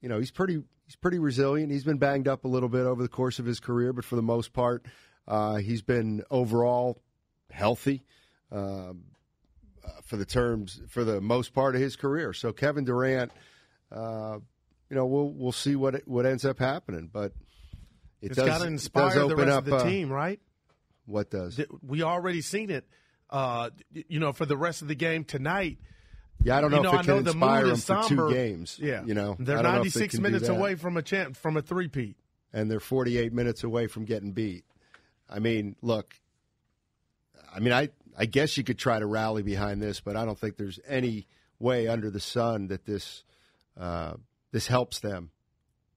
[0.00, 1.72] you know, he's pretty he's pretty resilient.
[1.72, 4.16] He's been banged up a little bit over the course of his career, but for
[4.16, 4.86] the most part,
[5.26, 7.02] uh, he's been overall
[7.50, 8.04] healthy.
[8.52, 9.04] Um,
[10.04, 12.32] for the terms for the most part of his career.
[12.32, 13.32] So Kevin Durant,
[13.90, 14.38] uh,
[14.90, 17.32] you know, we'll we'll see what it, what ends up happening, but
[18.20, 20.40] it it's got to inspire the rest up, of the uh, team, right?
[21.06, 21.60] What does?
[21.82, 22.86] We already seen it.
[23.30, 25.78] Uh, you know, for the rest of the game tonight.
[26.44, 27.74] Yeah, I don't know you know, if it I can know the inspire mood them
[27.74, 28.32] is for two somber.
[28.32, 28.78] games.
[28.80, 31.56] Yeah, you know, they're know if they 96 can minutes away from a champ from
[31.56, 32.16] a three-peat.
[32.52, 34.64] and they're 48 minutes away from getting beat.
[35.30, 36.14] I mean, look,
[37.54, 40.38] I mean, I, I guess you could try to rally behind this, but I don't
[40.38, 41.26] think there's any
[41.58, 43.24] way under the sun that this
[43.78, 44.14] uh,
[44.50, 45.30] this helps them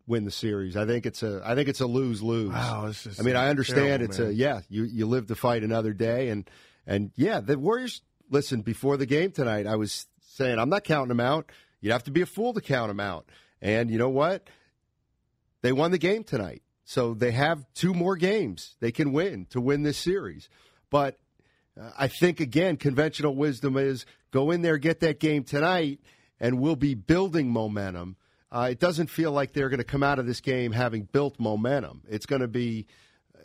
[0.08, 0.78] win the series.
[0.78, 2.52] I think it's a I think it's a lose lose.
[2.52, 4.30] Wow, I mean, I understand terrible, it's man.
[4.30, 4.62] a yeah.
[4.70, 6.50] You you live to fight another day, and
[6.86, 8.02] and yeah, the Warriors.
[8.32, 11.52] Listen, before the game tonight, I was saying I'm not counting them out.
[11.80, 13.30] You'd have to be a fool to count them out.
[13.62, 14.50] And you know what?
[15.62, 16.64] They won the game tonight.
[16.84, 20.50] So they have two more games they can win to win this series.
[20.90, 21.20] But
[21.80, 26.00] uh, I think, again, conventional wisdom is go in there, get that game tonight,
[26.40, 28.16] and we'll be building momentum.
[28.52, 31.40] Uh, it doesn't feel like they're going to come out of this game having built
[31.40, 32.02] momentum.
[32.10, 32.88] It's going to be,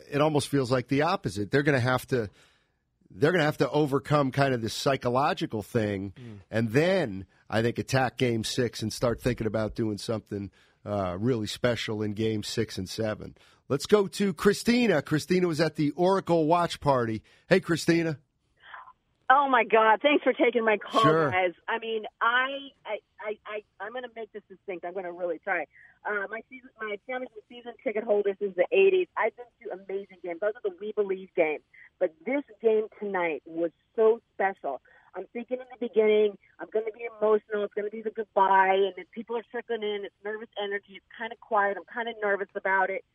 [0.09, 1.51] it almost feels like the opposite.
[1.51, 2.29] They're going to have to.
[3.13, 6.13] They're going to have to overcome kind of this psychological thing,
[6.49, 10.49] and then I think attack Game Six and start thinking about doing something
[10.85, 13.35] uh, really special in Game Six and Seven.
[13.71, 15.01] Let's go to Christina.
[15.01, 17.23] Christina was at the Oracle watch party.
[17.47, 18.19] Hey, Christina.
[19.29, 20.01] Oh my God!
[20.01, 21.31] Thanks for taking my call, Sure.
[21.31, 21.53] guys.
[21.69, 24.83] I mean, I, I, I, I I'm going to make this distinct.
[24.83, 25.63] I'm going to really try.
[26.05, 29.07] Uh, my season, my championship season ticket holder since the '80s.
[29.15, 30.41] I've been to amazing games.
[30.41, 31.63] Those are the We Believe games.
[31.97, 34.81] But this game tonight was so special.
[35.15, 37.63] I'm thinking in the beginning, I'm going to be emotional.
[37.63, 40.03] It's going to be the goodbye, and then people are trickling in.
[40.03, 40.99] It's nervous energy.
[40.99, 41.77] It's kind of quiet.
[41.79, 43.05] I'm kind of nervous about it.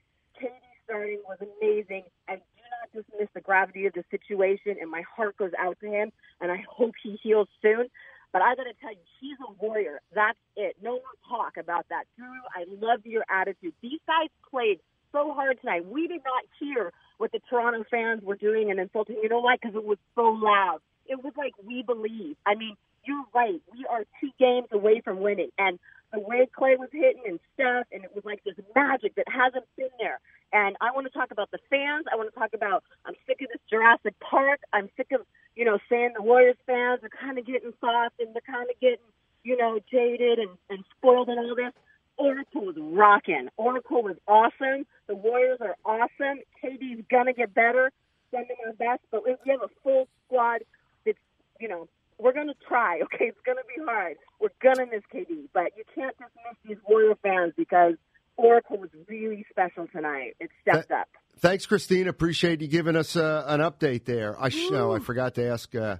[0.40, 0.51] KD
[0.85, 2.05] starting was amazing.
[2.29, 5.87] I do not dismiss the gravity of the situation, and my heart goes out to
[5.87, 7.88] him, and I hope he heals soon.
[8.33, 10.01] But I got to tell you, he's a warrior.
[10.14, 10.77] That's it.
[10.83, 12.05] No more talk about that.
[12.18, 13.72] Drew, I love your attitude.
[13.81, 14.81] These guys played
[15.12, 15.87] so hard tonight.
[15.87, 19.16] We did not hear what the Toronto fans were doing and insulting.
[19.22, 19.57] You know why?
[19.61, 20.81] Because it was so loud.
[21.07, 22.37] It was like we believe.
[22.44, 23.62] I mean, you're right.
[23.72, 25.79] We are two games away from winning, and
[26.12, 29.64] the way Klay was hitting and stuff, and it was like this magic that hasn't
[29.77, 30.21] been there.
[30.53, 32.07] And I want to talk about the fans.
[32.11, 32.85] I want to talk about.
[33.05, 34.61] I'm sick of this Jurassic Park.
[34.73, 35.23] I'm sick of
[35.55, 38.81] you know saying the Warriors fans are kind of getting soft and they're kind of
[38.81, 39.05] getting
[39.42, 41.73] you know jaded and, and spoiled and all this.
[42.19, 43.49] Oracle was rocking.
[43.57, 44.87] Oracle was awesome.
[45.07, 46.40] The Warriors are awesome.
[46.62, 47.90] KD's gonna get better.
[48.31, 50.62] Sending our best, but we have a full squad.
[51.05, 51.19] That's
[51.61, 51.88] you know
[52.19, 53.01] we're gonna try.
[53.07, 54.17] Okay, it's gonna be hard.
[54.41, 57.95] We're gonna miss KD, but you can't dismiss these Warrior fans because
[58.37, 60.37] Oracle was really special tonight.
[60.41, 61.09] It stepped up.
[61.39, 62.11] Thanks, Christina.
[62.11, 64.41] Appreciate you giving us uh, an update there.
[64.41, 65.99] I sh- no, I forgot to ask uh,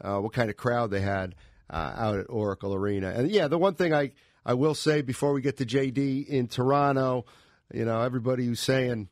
[0.00, 1.34] uh, what kind of crowd they had
[1.70, 3.10] uh, out at Oracle Arena.
[3.10, 4.12] And yeah, the one thing I
[4.44, 7.26] I will say before we get to JD in Toronto,
[7.72, 9.08] you know, everybody who's saying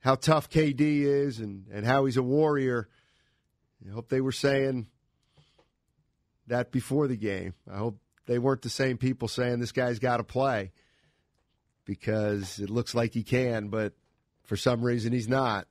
[0.00, 2.88] how tough KD is and and how he's a warrior.
[3.86, 4.86] I hope they were saying
[6.50, 7.54] that before the game.
[7.70, 10.72] I hope they weren't the same people saying this guy's got to play
[11.84, 13.94] because it looks like he can, but
[14.44, 15.66] for some reason he's not.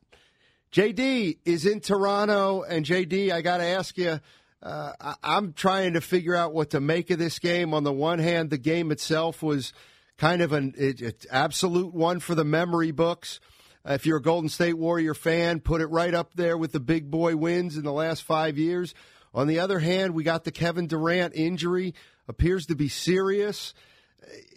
[0.71, 4.19] JD is in Toronto, and JD, I got to ask you.
[4.61, 4.91] Uh,
[5.23, 7.73] I'm trying to figure out what to make of this game.
[7.73, 9.71] On the one hand, the game itself was
[10.17, 13.39] kind of an it, it's absolute one for the memory books.
[13.87, 16.81] Uh, if you're a Golden State Warrior fan, put it right up there with the
[16.81, 18.93] big boy wins in the last five years.
[19.33, 21.93] On the other hand, we got the Kevin Durant injury,
[22.27, 23.73] appears to be serious.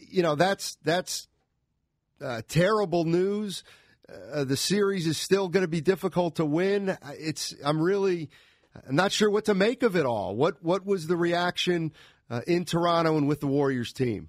[0.09, 1.29] You know, that's that's
[2.21, 3.65] uh, terrible news.
[4.33, 6.97] Uh, the series is still going to be difficult to win.
[7.19, 8.31] It's I'm really
[8.89, 10.35] I'm not sure what to make of it all.
[10.35, 11.93] What what was the reaction
[12.31, 14.29] uh, in Toronto and with the Warriors team?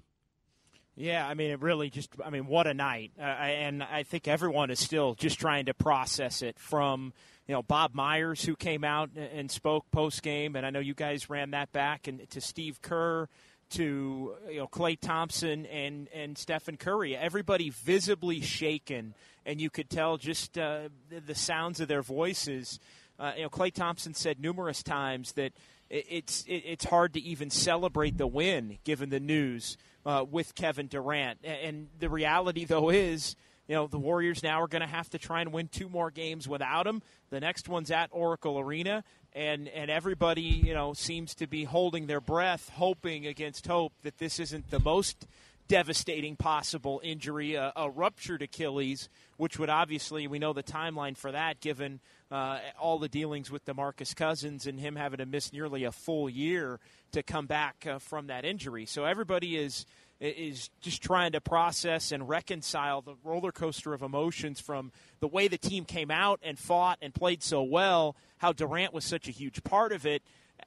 [0.96, 3.10] Yeah, I mean, it really just, I mean, what a night.
[3.18, 7.12] Uh, and I think everyone is still just trying to process it from,
[7.48, 10.54] you know, Bob Myers, who came out and spoke post game.
[10.54, 13.28] And I know you guys ran that back, and to Steve Kerr,
[13.70, 17.16] to, you know, Klay Thompson and, and Stephen Curry.
[17.16, 19.14] Everybody visibly shaken.
[19.44, 20.90] And you could tell just uh,
[21.26, 22.78] the, sounds of their voices.
[23.18, 25.52] Uh, you know, Klay Thompson said numerous times that
[25.90, 29.76] it, it's it, it's hard to even celebrate the win given the news
[30.06, 31.38] uh, with Kevin Durant.
[31.44, 33.36] And the reality, though, is
[33.68, 36.10] you know the Warriors now are going to have to try and win two more
[36.10, 37.02] games without him.
[37.30, 42.06] The next one's at Oracle Arena, and and everybody you know seems to be holding
[42.06, 45.26] their breath, hoping against hope that this isn't the most
[45.66, 49.08] devastating possible injury, a, a ruptured Achilles,
[49.38, 52.00] which would obviously we know the timeline for that, given
[52.30, 56.28] uh, all the dealings with DeMarcus Cousins and him having to miss nearly a full
[56.28, 56.80] year
[57.12, 58.86] to come back uh, from that injury.
[58.86, 59.86] So everybody is
[60.20, 65.48] is just trying to process and reconcile the roller coaster of emotions from the way
[65.48, 69.32] the team came out and fought and played so well, how Durant was such a
[69.32, 70.22] huge part of it.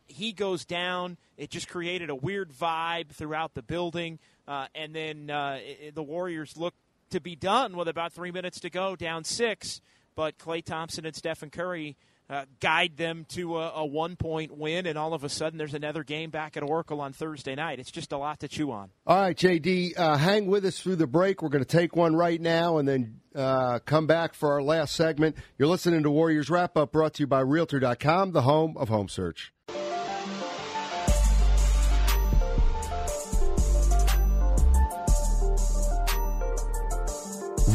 [0.05, 1.17] He goes down.
[1.37, 4.19] It just created a weird vibe throughout the building.
[4.47, 6.73] Uh, and then uh, it, the Warriors look
[7.09, 9.81] to be done with about three minutes to go, down six.
[10.17, 11.95] But Klay Thompson and Stephen Curry
[12.27, 15.75] uh, guide them to a, a one point win, and all of a sudden there's
[15.75, 17.79] another game back at Oracle on Thursday night.
[17.79, 18.89] It's just a lot to chew on.
[19.05, 21.43] All right, JD, uh, hang with us through the break.
[21.43, 24.95] We're going to take one right now and then uh, come back for our last
[24.95, 25.37] segment.
[25.59, 29.07] You're listening to Warriors Wrap Up brought to you by Realtor.com, the home of home
[29.07, 29.53] search.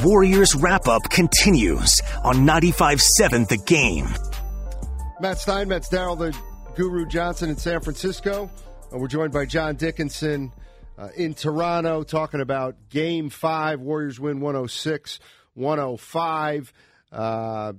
[0.03, 4.09] Warriors Wrap Up continues on 95.7 The Game.
[5.20, 6.36] Matt Steinmetz, Daryl the
[6.74, 8.50] Guru Johnson in San Francisco.
[8.92, 10.53] Uh, we're joined by John Dickinson
[10.98, 13.80] uh, in Toronto talking about Game 5.
[13.80, 15.20] Warriors win 106
[15.55, 16.72] 105.
[17.12, 17.72] Uh,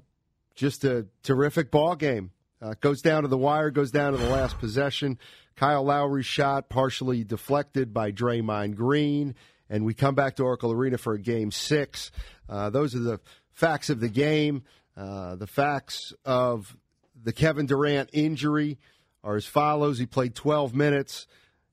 [0.56, 2.32] just a terrific ball game.
[2.62, 5.20] Uh, goes down to the wire, goes down to the last possession.
[5.58, 9.36] Kyle Lowry's shot partially deflected by Draymond Green
[9.74, 12.12] and we come back to Oracle Arena for a game six.
[12.48, 13.20] Uh, those are the
[13.54, 14.62] facts of the game.
[14.96, 16.78] Uh, the facts of
[17.24, 18.78] the Kevin Durant injury
[19.24, 19.98] are as follows.
[19.98, 21.26] He played 12 minutes.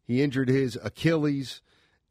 [0.03, 1.61] He injured his Achilles,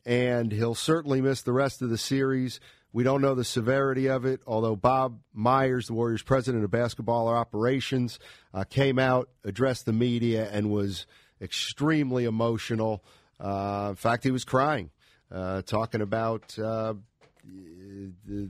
[0.06, 2.60] and he'll certainly miss the rest of the series.
[2.94, 7.28] We don't know the severity of it, although Bob Myers, the Warriors president of basketball
[7.28, 8.20] operations,
[8.54, 11.08] uh, came out, addressed the media, and was
[11.42, 13.04] extremely emotional.
[13.40, 14.92] Uh, in fact, he was crying
[15.32, 16.94] uh, talking about uh,
[18.26, 18.50] the,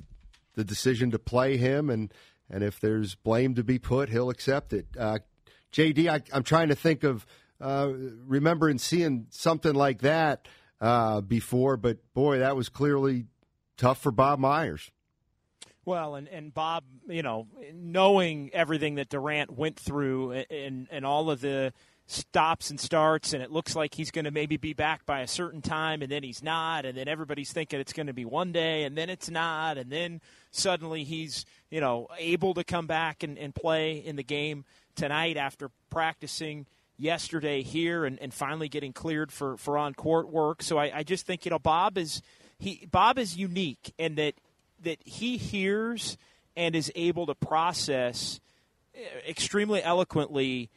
[0.56, 2.14] the decision to play him, and,
[2.50, 4.88] and if there's blame to be put, he'll accept it.
[4.98, 5.20] Uh,
[5.72, 7.26] JD, I, am trying to think of
[7.62, 7.92] uh,
[8.26, 10.48] remembering seeing something like that
[10.82, 13.26] uh, before, but boy, that was clearly
[13.78, 14.92] tough for Bob Myers.
[15.86, 21.32] Well, and, and Bob, you know, knowing everything that Durant went through and, and all
[21.32, 21.74] of the
[22.12, 25.28] stops and starts, and it looks like he's going to maybe be back by a
[25.28, 28.52] certain time, and then he's not, and then everybody's thinking it's going to be one
[28.52, 33.22] day, and then it's not, and then suddenly he's you know able to come back
[33.22, 36.66] and, and play in the game tonight after practicing
[36.98, 40.64] yesterday here and, and finally getting cleared for, for on court work.
[40.64, 42.24] So I, I just think you know Bob is
[42.58, 44.34] he Bob is unique in that
[44.82, 46.18] that he hears
[46.58, 48.40] and is able to process
[48.96, 50.72] eh, extremely eloquently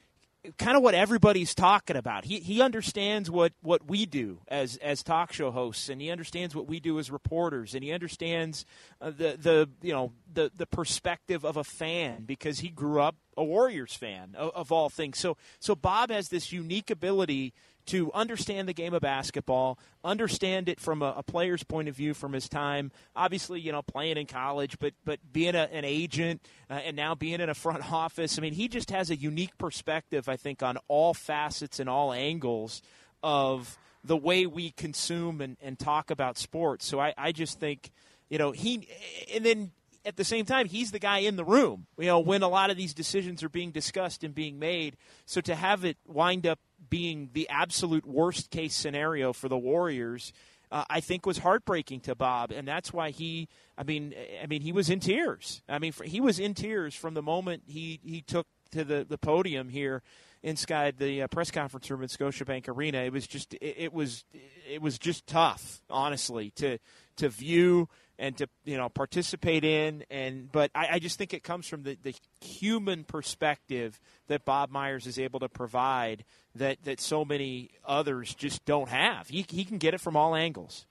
[0.59, 2.25] kind of what everybody's talking about.
[2.25, 6.55] He he understands what, what we do as as talk show hosts, and he understands
[6.55, 8.65] what we do as reporters, and he understands
[9.01, 13.17] uh, the the you know the the perspective of a fan because he grew up
[13.37, 15.19] a Warriors fan of, of all things.
[15.19, 17.53] So so Bob has this unique ability
[17.87, 22.15] to understand the game of basketball, understand it from a, a, player's point of view
[22.15, 22.93] from his time.
[23.17, 27.15] Obviously, you know, playing in college, but but being a, an agent uh, and now
[27.15, 28.39] being in a front office.
[28.39, 32.13] I mean, he just has a unique perspective, I think, on all facets and all
[32.13, 32.83] angles
[33.23, 36.87] of the way we consume and, and talk about sports.
[36.87, 37.91] So I, I just think,
[38.29, 38.89] you know, he
[39.35, 39.73] and then
[40.05, 42.71] at the same time, he's the guy in the room, you know, when a lot
[42.71, 44.97] of these decisions are being discussed and being made.
[45.27, 46.59] So to have it wind up
[46.93, 50.31] being the absolute worst case scenario for the Warriors,
[50.71, 53.49] uh, I think was heartbreaking to Bob, and that's why he.
[53.79, 55.63] I mean, I mean, he was in tears.
[55.67, 59.17] I mean, he was in tears from the moment he he took to the the
[59.17, 60.03] podium here
[60.43, 62.99] inside the uh, press conference room at Scotiabank Arena.
[62.99, 64.27] It was just it, it was
[64.71, 66.77] it was just tough, honestly, to
[67.17, 67.89] to view
[68.23, 71.83] and to you know participate in and but I, I, just think it comes from
[71.83, 77.71] the, the human perspective that Bob Myers is able to provide that that so many
[77.85, 79.29] others just don't have.
[79.29, 80.87] He, he can get it from all angles.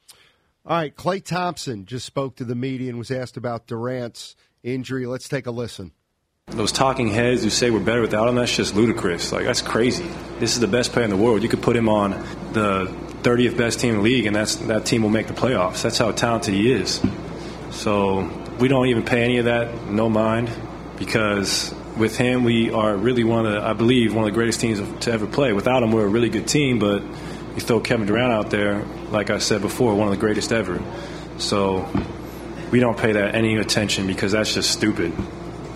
[0.65, 5.07] All right, Klay Thompson just spoke to the media and was asked about Durant's injury.
[5.07, 5.91] Let's take a listen.
[6.47, 9.31] Those talking heads who say we're better without him, that's just ludicrous.
[9.31, 10.05] Like, that's crazy.
[10.39, 11.41] This is the best player in the world.
[11.41, 12.11] You could put him on
[12.51, 12.93] the
[13.23, 15.81] 30th best team in the league, and that's, that team will make the playoffs.
[15.81, 17.01] That's how talented he is.
[17.71, 20.51] So we don't even pay any of that, no mind,
[20.97, 24.61] because with him, we are really one of the, I believe, one of the greatest
[24.61, 25.53] teams to ever play.
[25.53, 29.29] Without him, we're a really good team, but you throw Kevin Durant out there, like
[29.29, 30.81] I said before, one of the greatest ever.
[31.37, 31.87] So
[32.71, 35.13] we don't pay that any attention because that's just stupid.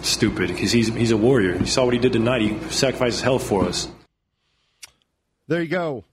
[0.02, 1.56] Stupid, because he's, he's a warrior.
[1.56, 2.42] You saw what he did tonight.
[2.42, 3.88] He sacrificed his health for us.
[5.48, 6.04] There you go.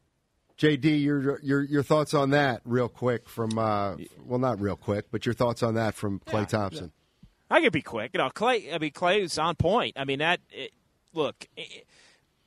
[0.58, 5.06] JD, your your your thoughts on that, real quick from uh, well, not real quick,
[5.10, 6.92] but your thoughts on that from Klay yeah, Thompson.
[7.50, 8.12] I could be quick.
[8.14, 8.72] You know, Klay.
[8.72, 9.94] I mean, Klay is on point.
[9.96, 10.72] I mean, that it,
[11.12, 11.86] look, it,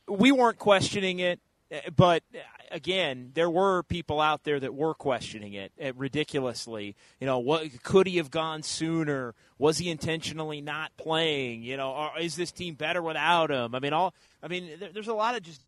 [0.08, 1.40] we weren't questioning it
[1.72, 2.40] Uh, But uh,
[2.72, 6.96] again, there were people out there that were questioning it uh, ridiculously.
[7.20, 9.34] You know, what could he have gone sooner?
[9.58, 11.64] Was he intentionally not playing?
[11.64, 13.74] You know, or is this team better without him?
[13.76, 15.62] I mean, all I mean, there, there's a lot of just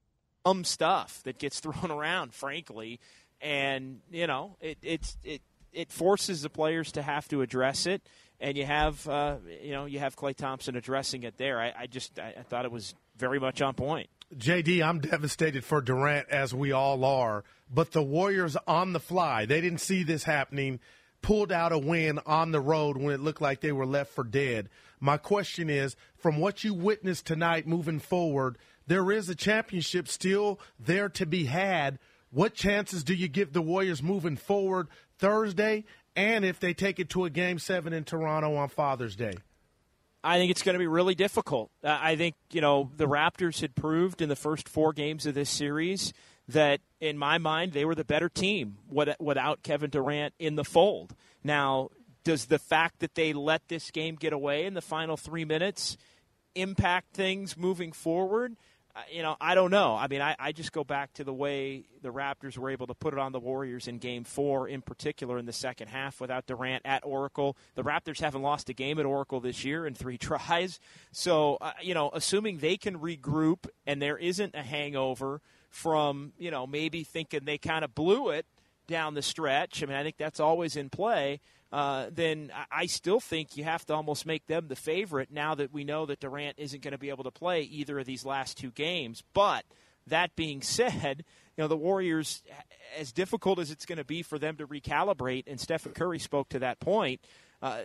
[0.45, 2.99] dumb stuff that gets thrown around, frankly,
[3.41, 5.41] and you know, it it's it
[5.73, 8.01] it forces the players to have to address it.
[8.39, 11.59] And you have, uh, you know, you have Klay Thompson addressing it there.
[11.59, 14.09] I, I just, I, I thought it was very much on point.
[14.35, 17.43] JD, I'm devastated for Durant, as we all are.
[17.73, 20.79] But the Warriors on the fly, they didn't see this happening,
[21.21, 24.23] pulled out a win on the road when it looked like they were left for
[24.23, 24.69] dead.
[24.99, 28.57] My question is from what you witnessed tonight moving forward,
[28.87, 31.99] there is a championship still there to be had.
[32.31, 34.87] What chances do you give the Warriors moving forward
[35.19, 35.85] Thursday?
[36.15, 39.35] And if they take it to a game seven in Toronto on Father's Day?
[40.23, 41.69] I think it's going to be really difficult.
[41.83, 45.35] Uh, I think, you know, the Raptors had proved in the first four games of
[45.35, 46.11] this series
[46.49, 50.63] that, in my mind, they were the better team with- without Kevin Durant in the
[50.65, 51.15] fold.
[51.43, 51.89] Now,
[52.23, 55.97] does the fact that they let this game get away in the final three minutes
[56.55, 58.57] impact things moving forward?
[59.11, 59.95] You know, I don't know.
[59.95, 62.93] I mean, I, I just go back to the way the Raptors were able to
[62.93, 66.47] put it on the Warriors in game four, in particular in the second half without
[66.47, 67.57] Durant at Oracle.
[67.75, 70.79] The Raptors haven't lost a game at Oracle this year in three tries.
[71.11, 76.51] So, uh, you know, assuming they can regroup and there isn't a hangover from, you
[76.51, 78.45] know, maybe thinking they kind of blew it
[78.87, 81.41] down the stretch, I mean, I think that's always in play.
[81.71, 85.73] Uh, then I- still think you have to almost make them the favorite now that
[85.73, 88.57] we know that Durant isn't going to be able to play either of these last
[88.57, 89.21] two games.
[89.33, 89.65] But
[90.07, 91.25] that being said,
[91.57, 92.41] you know the Warriors,
[92.97, 96.47] as difficult as it's going to be for them to recalibrate, and Stephen Curry spoke
[96.49, 97.19] to that point.
[97.61, 97.79] Uh,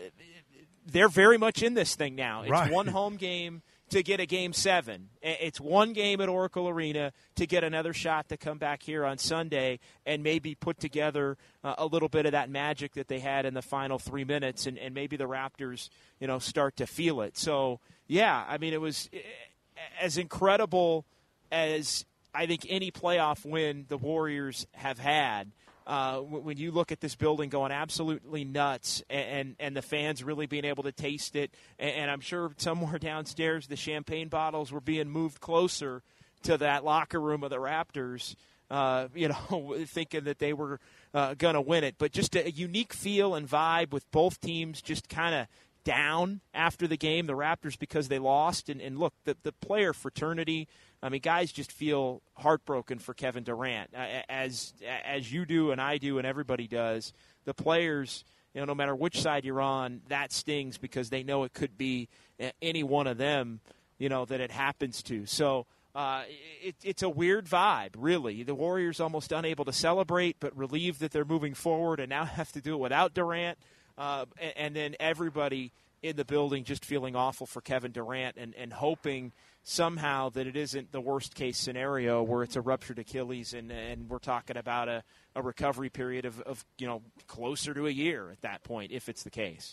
[0.87, 2.43] they're very much in this thing now.
[2.43, 2.71] It's Right.
[2.71, 3.63] one home game
[3.93, 5.11] to get a game seven.
[5.21, 9.19] It's one game at Oracle Arena to get another shot to come back here on
[9.19, 13.45] Sunday and maybe put together uh, a little bit of that magic that they had
[13.45, 15.91] in the final three minutes, and, and maybe the Raptors,
[16.21, 17.37] you know, start to feel it.
[17.37, 19.19] So, yeah, I mean, it was eh,
[20.01, 21.05] as incredible
[21.51, 25.53] as I think any playoff win the Warriors have had.
[25.87, 30.23] Uh, when you look at this building going absolutely nuts, and, and and the fans
[30.23, 34.71] really being able to taste it, and, and I'm sure somewhere downstairs the champagne bottles
[34.73, 36.03] were being moved closer
[36.45, 38.35] to that locker room of the Raptors.
[38.71, 40.81] Uh, you know, thinking that they were
[41.13, 44.81] uh, going to win it, but just a unique feel and vibe with both teams
[44.81, 45.47] just kind of
[45.85, 47.27] down after the game.
[47.27, 50.69] The Raptors because they lost, and, and look, the the player fraternity.
[51.03, 54.73] I mean, guys just feel heartbroken for Kevin Durant, uh, as
[55.05, 57.13] as you do and I do and everybody does.
[57.45, 58.25] The players,
[58.55, 61.77] you know, no matter which side you're on, that stings because they know it could
[61.77, 62.09] be
[62.41, 63.61] uh, any one of them,
[63.99, 65.27] you know, that it happens to.
[65.27, 65.67] So.
[65.95, 66.23] Uh,
[66.63, 68.45] it, it's a weird vibe, really.
[68.45, 72.51] The Warriors almost unable to celebrate, but relieved that they're moving forward, and now have
[72.53, 73.59] to do it without Durant.
[73.99, 75.71] Uh, and, and then everybody
[76.03, 79.33] in the building just feeling awful for Kevin Durant and, and hoping
[79.63, 84.09] somehow that it isn't the worst case scenario where it's a ruptured Achilles and, and
[84.09, 85.05] we're talking about a,
[85.37, 89.09] a recovery period of, of, you know, closer to a year at that point, if
[89.09, 89.73] it's the case.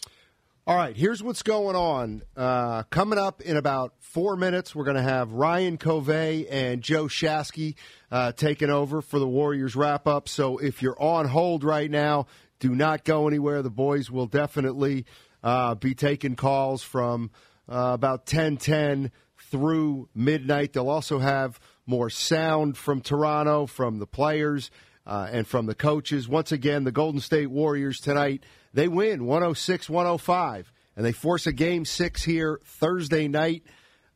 [0.67, 2.21] All right, here's what's going on.
[2.37, 7.05] Uh, coming up in about four minutes, we're going to have Ryan Covey and Joe
[7.05, 7.73] Shasky
[8.11, 10.29] uh, taking over for the Warriors wrap up.
[10.29, 12.27] So if you're on hold right now,
[12.59, 13.63] do not go anywhere.
[13.63, 15.05] The boys will definitely
[15.43, 17.31] uh, be taking calls from
[17.67, 20.73] uh, about 10:10 through midnight.
[20.73, 24.69] They'll also have more sound from Toronto, from the players,
[25.05, 26.27] uh, and from the coaches.
[26.27, 31.53] Once again, the Golden State Warriors tonight, they win 106 105, and they force a
[31.53, 33.63] game six here Thursday night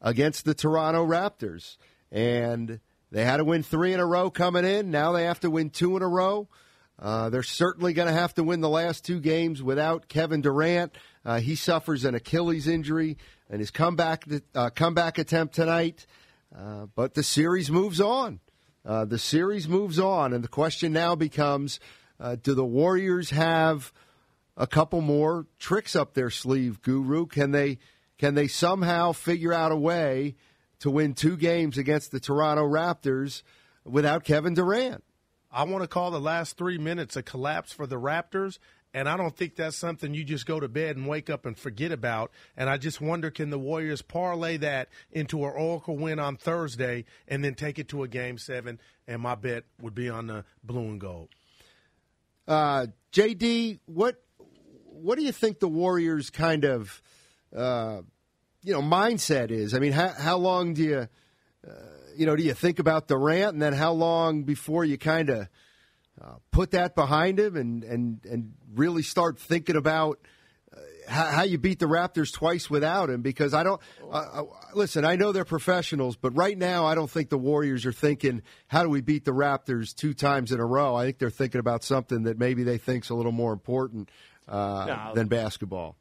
[0.02, 1.78] against the Toronto Raptors.
[2.12, 2.80] And
[3.12, 4.92] they had to win three in a row coming in.
[4.92, 6.48] Now they have to win two in a row.
[7.00, 10.94] Uh, they're certainly going to have to win the last two games without Kevin Durant.
[11.26, 13.18] Uh, he suffers an Achilles injury
[13.50, 16.06] and his comeback uh, comeback attempt tonight.
[16.56, 18.39] Uh, but the series moves on.
[18.86, 21.80] Uh, the series moves on, and the question now becomes:
[22.41, 23.94] Do the Warriors have
[24.56, 27.26] a couple more tricks up their sleeve, Guru?
[27.26, 27.80] Can they
[28.18, 30.36] can they somehow figure out a way
[30.80, 33.41] to win two games against the Toronto Raptors
[33.84, 35.04] without Kevin Durant?
[35.54, 38.58] I want to call the last three minutes a collapse for the Raptors,
[38.91, 41.58] and I don't think that's something you just go to bed and wake up and
[41.58, 42.32] forget about.
[42.58, 47.06] And I just wonder can the Warriors parlay that into an Oracle win on Thursday
[47.28, 48.80] and then take it to a game seven?
[49.08, 51.30] And my bet would be on the blue and gold.
[52.47, 54.22] Uh, JD, what
[54.86, 57.01] what do you think the Warriors kind of
[57.56, 58.01] uh,
[58.64, 59.74] you know mindset is?
[59.74, 61.08] I mean, how, how long do you
[61.68, 61.72] uh,
[62.16, 65.47] you know, do you think about Durant, and then how long before you kind of
[66.22, 70.20] uh, put that behind him and and and really start thinking about
[70.76, 73.22] uh, how, how, you beat the Raptors twice without him?
[73.22, 74.43] Because I don't uh,
[74.74, 75.05] listen.
[75.05, 78.84] I know they're professionals, but right now I don't think the Warriors are thinking how
[78.84, 80.95] do we beat the Raptors two times in a row.
[80.95, 84.09] I think they're thinking about something that maybe they think's a little more important
[84.47, 85.16] uh, no.
[85.16, 85.97] than basketball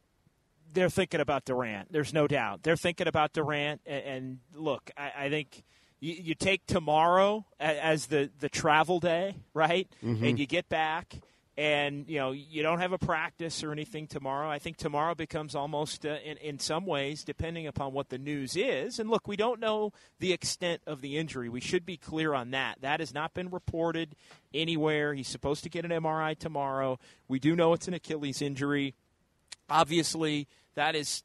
[0.74, 1.92] they're thinking about Durant.
[1.92, 2.62] There's no doubt.
[2.62, 3.80] They're thinking about Durant.
[3.86, 5.62] And, and look, I, I think
[6.02, 9.88] you, you, take tomorrow as the, the travel day, right?
[10.04, 10.24] Mm-hmm.
[10.24, 11.14] And you get back
[11.56, 14.50] and you know you don't have a practice or anything tomorrow.
[14.50, 18.56] I think tomorrow becomes almost uh, in in some ways, depending upon what the news
[18.56, 18.98] is.
[18.98, 21.48] And look, we don't know the extent of the injury.
[21.48, 22.80] We should be clear on that.
[22.80, 24.16] That has not been reported
[24.54, 25.14] anywhere.
[25.14, 26.98] He's supposed to get an MRI tomorrow.
[27.28, 28.94] We do know it's an Achilles injury.
[29.68, 31.22] Obviously, that is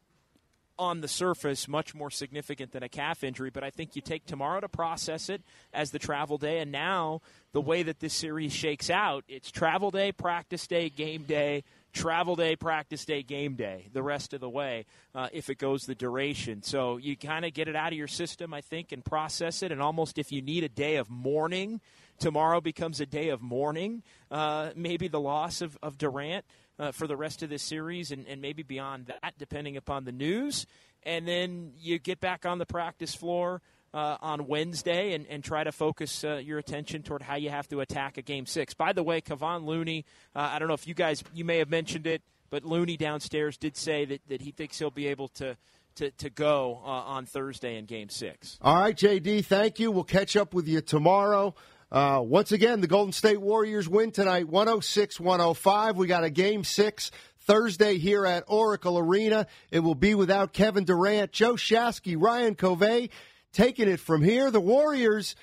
[0.79, 4.25] on the surface much more significant than a calf injury, but I think you take
[4.25, 5.41] tomorrow to process it
[5.73, 7.21] as the travel day, and now
[7.51, 11.63] the way that this series shakes out, it's travel day, practice day, game day,
[11.93, 15.83] travel day, practice day, game day, the rest of the way, uh, if it goes
[15.83, 16.61] the duration.
[16.61, 19.71] So you kind of get it out of your system, I think, and process it,
[19.71, 21.81] and almost if you need a day of mourning,
[22.19, 26.45] tomorrow becomes a day of mourning, uh, maybe the loss of, of Durant
[26.79, 30.11] uh, for the rest of this series and, and maybe beyond that, depending upon the
[30.11, 30.65] news.
[31.03, 33.61] And then you get back on the practice floor.
[33.93, 37.67] Uh, on Wednesday and, and try to focus uh, your attention toward how you have
[37.69, 38.73] to attack a game six.
[38.73, 40.05] By the way, Kevon Looney,
[40.35, 43.57] uh, I don't know if you guys, you may have mentioned it, but Looney downstairs
[43.57, 45.57] did say that, that he thinks he'll be able to.
[45.95, 48.59] To, to go uh, on Thursday in Game Six.
[48.61, 49.45] All right, JD.
[49.45, 49.89] Thank you.
[49.89, 51.55] We'll catch up with you tomorrow.
[51.91, 55.97] Uh, once again, the Golden State Warriors win tonight 106 105.
[55.97, 59.47] We got a game six Thursday here at Oracle Arena.
[59.71, 63.09] It will be without Kevin Durant, Joe Shasky, Ryan Covey
[63.53, 64.51] taking it from here.
[64.51, 65.35] The Warriors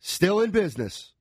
[0.00, 1.12] still in business.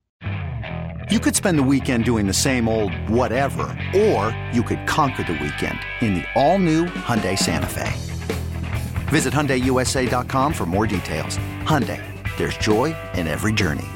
[1.11, 3.63] You could spend the weekend doing the same old whatever,
[3.95, 7.91] or you could conquer the weekend in the all new Hyundai Santa Fe.
[9.07, 11.38] Visit HyundaiUSA.com for more details.
[11.63, 12.01] Hyundai,
[12.38, 13.88] there's joy in every journey.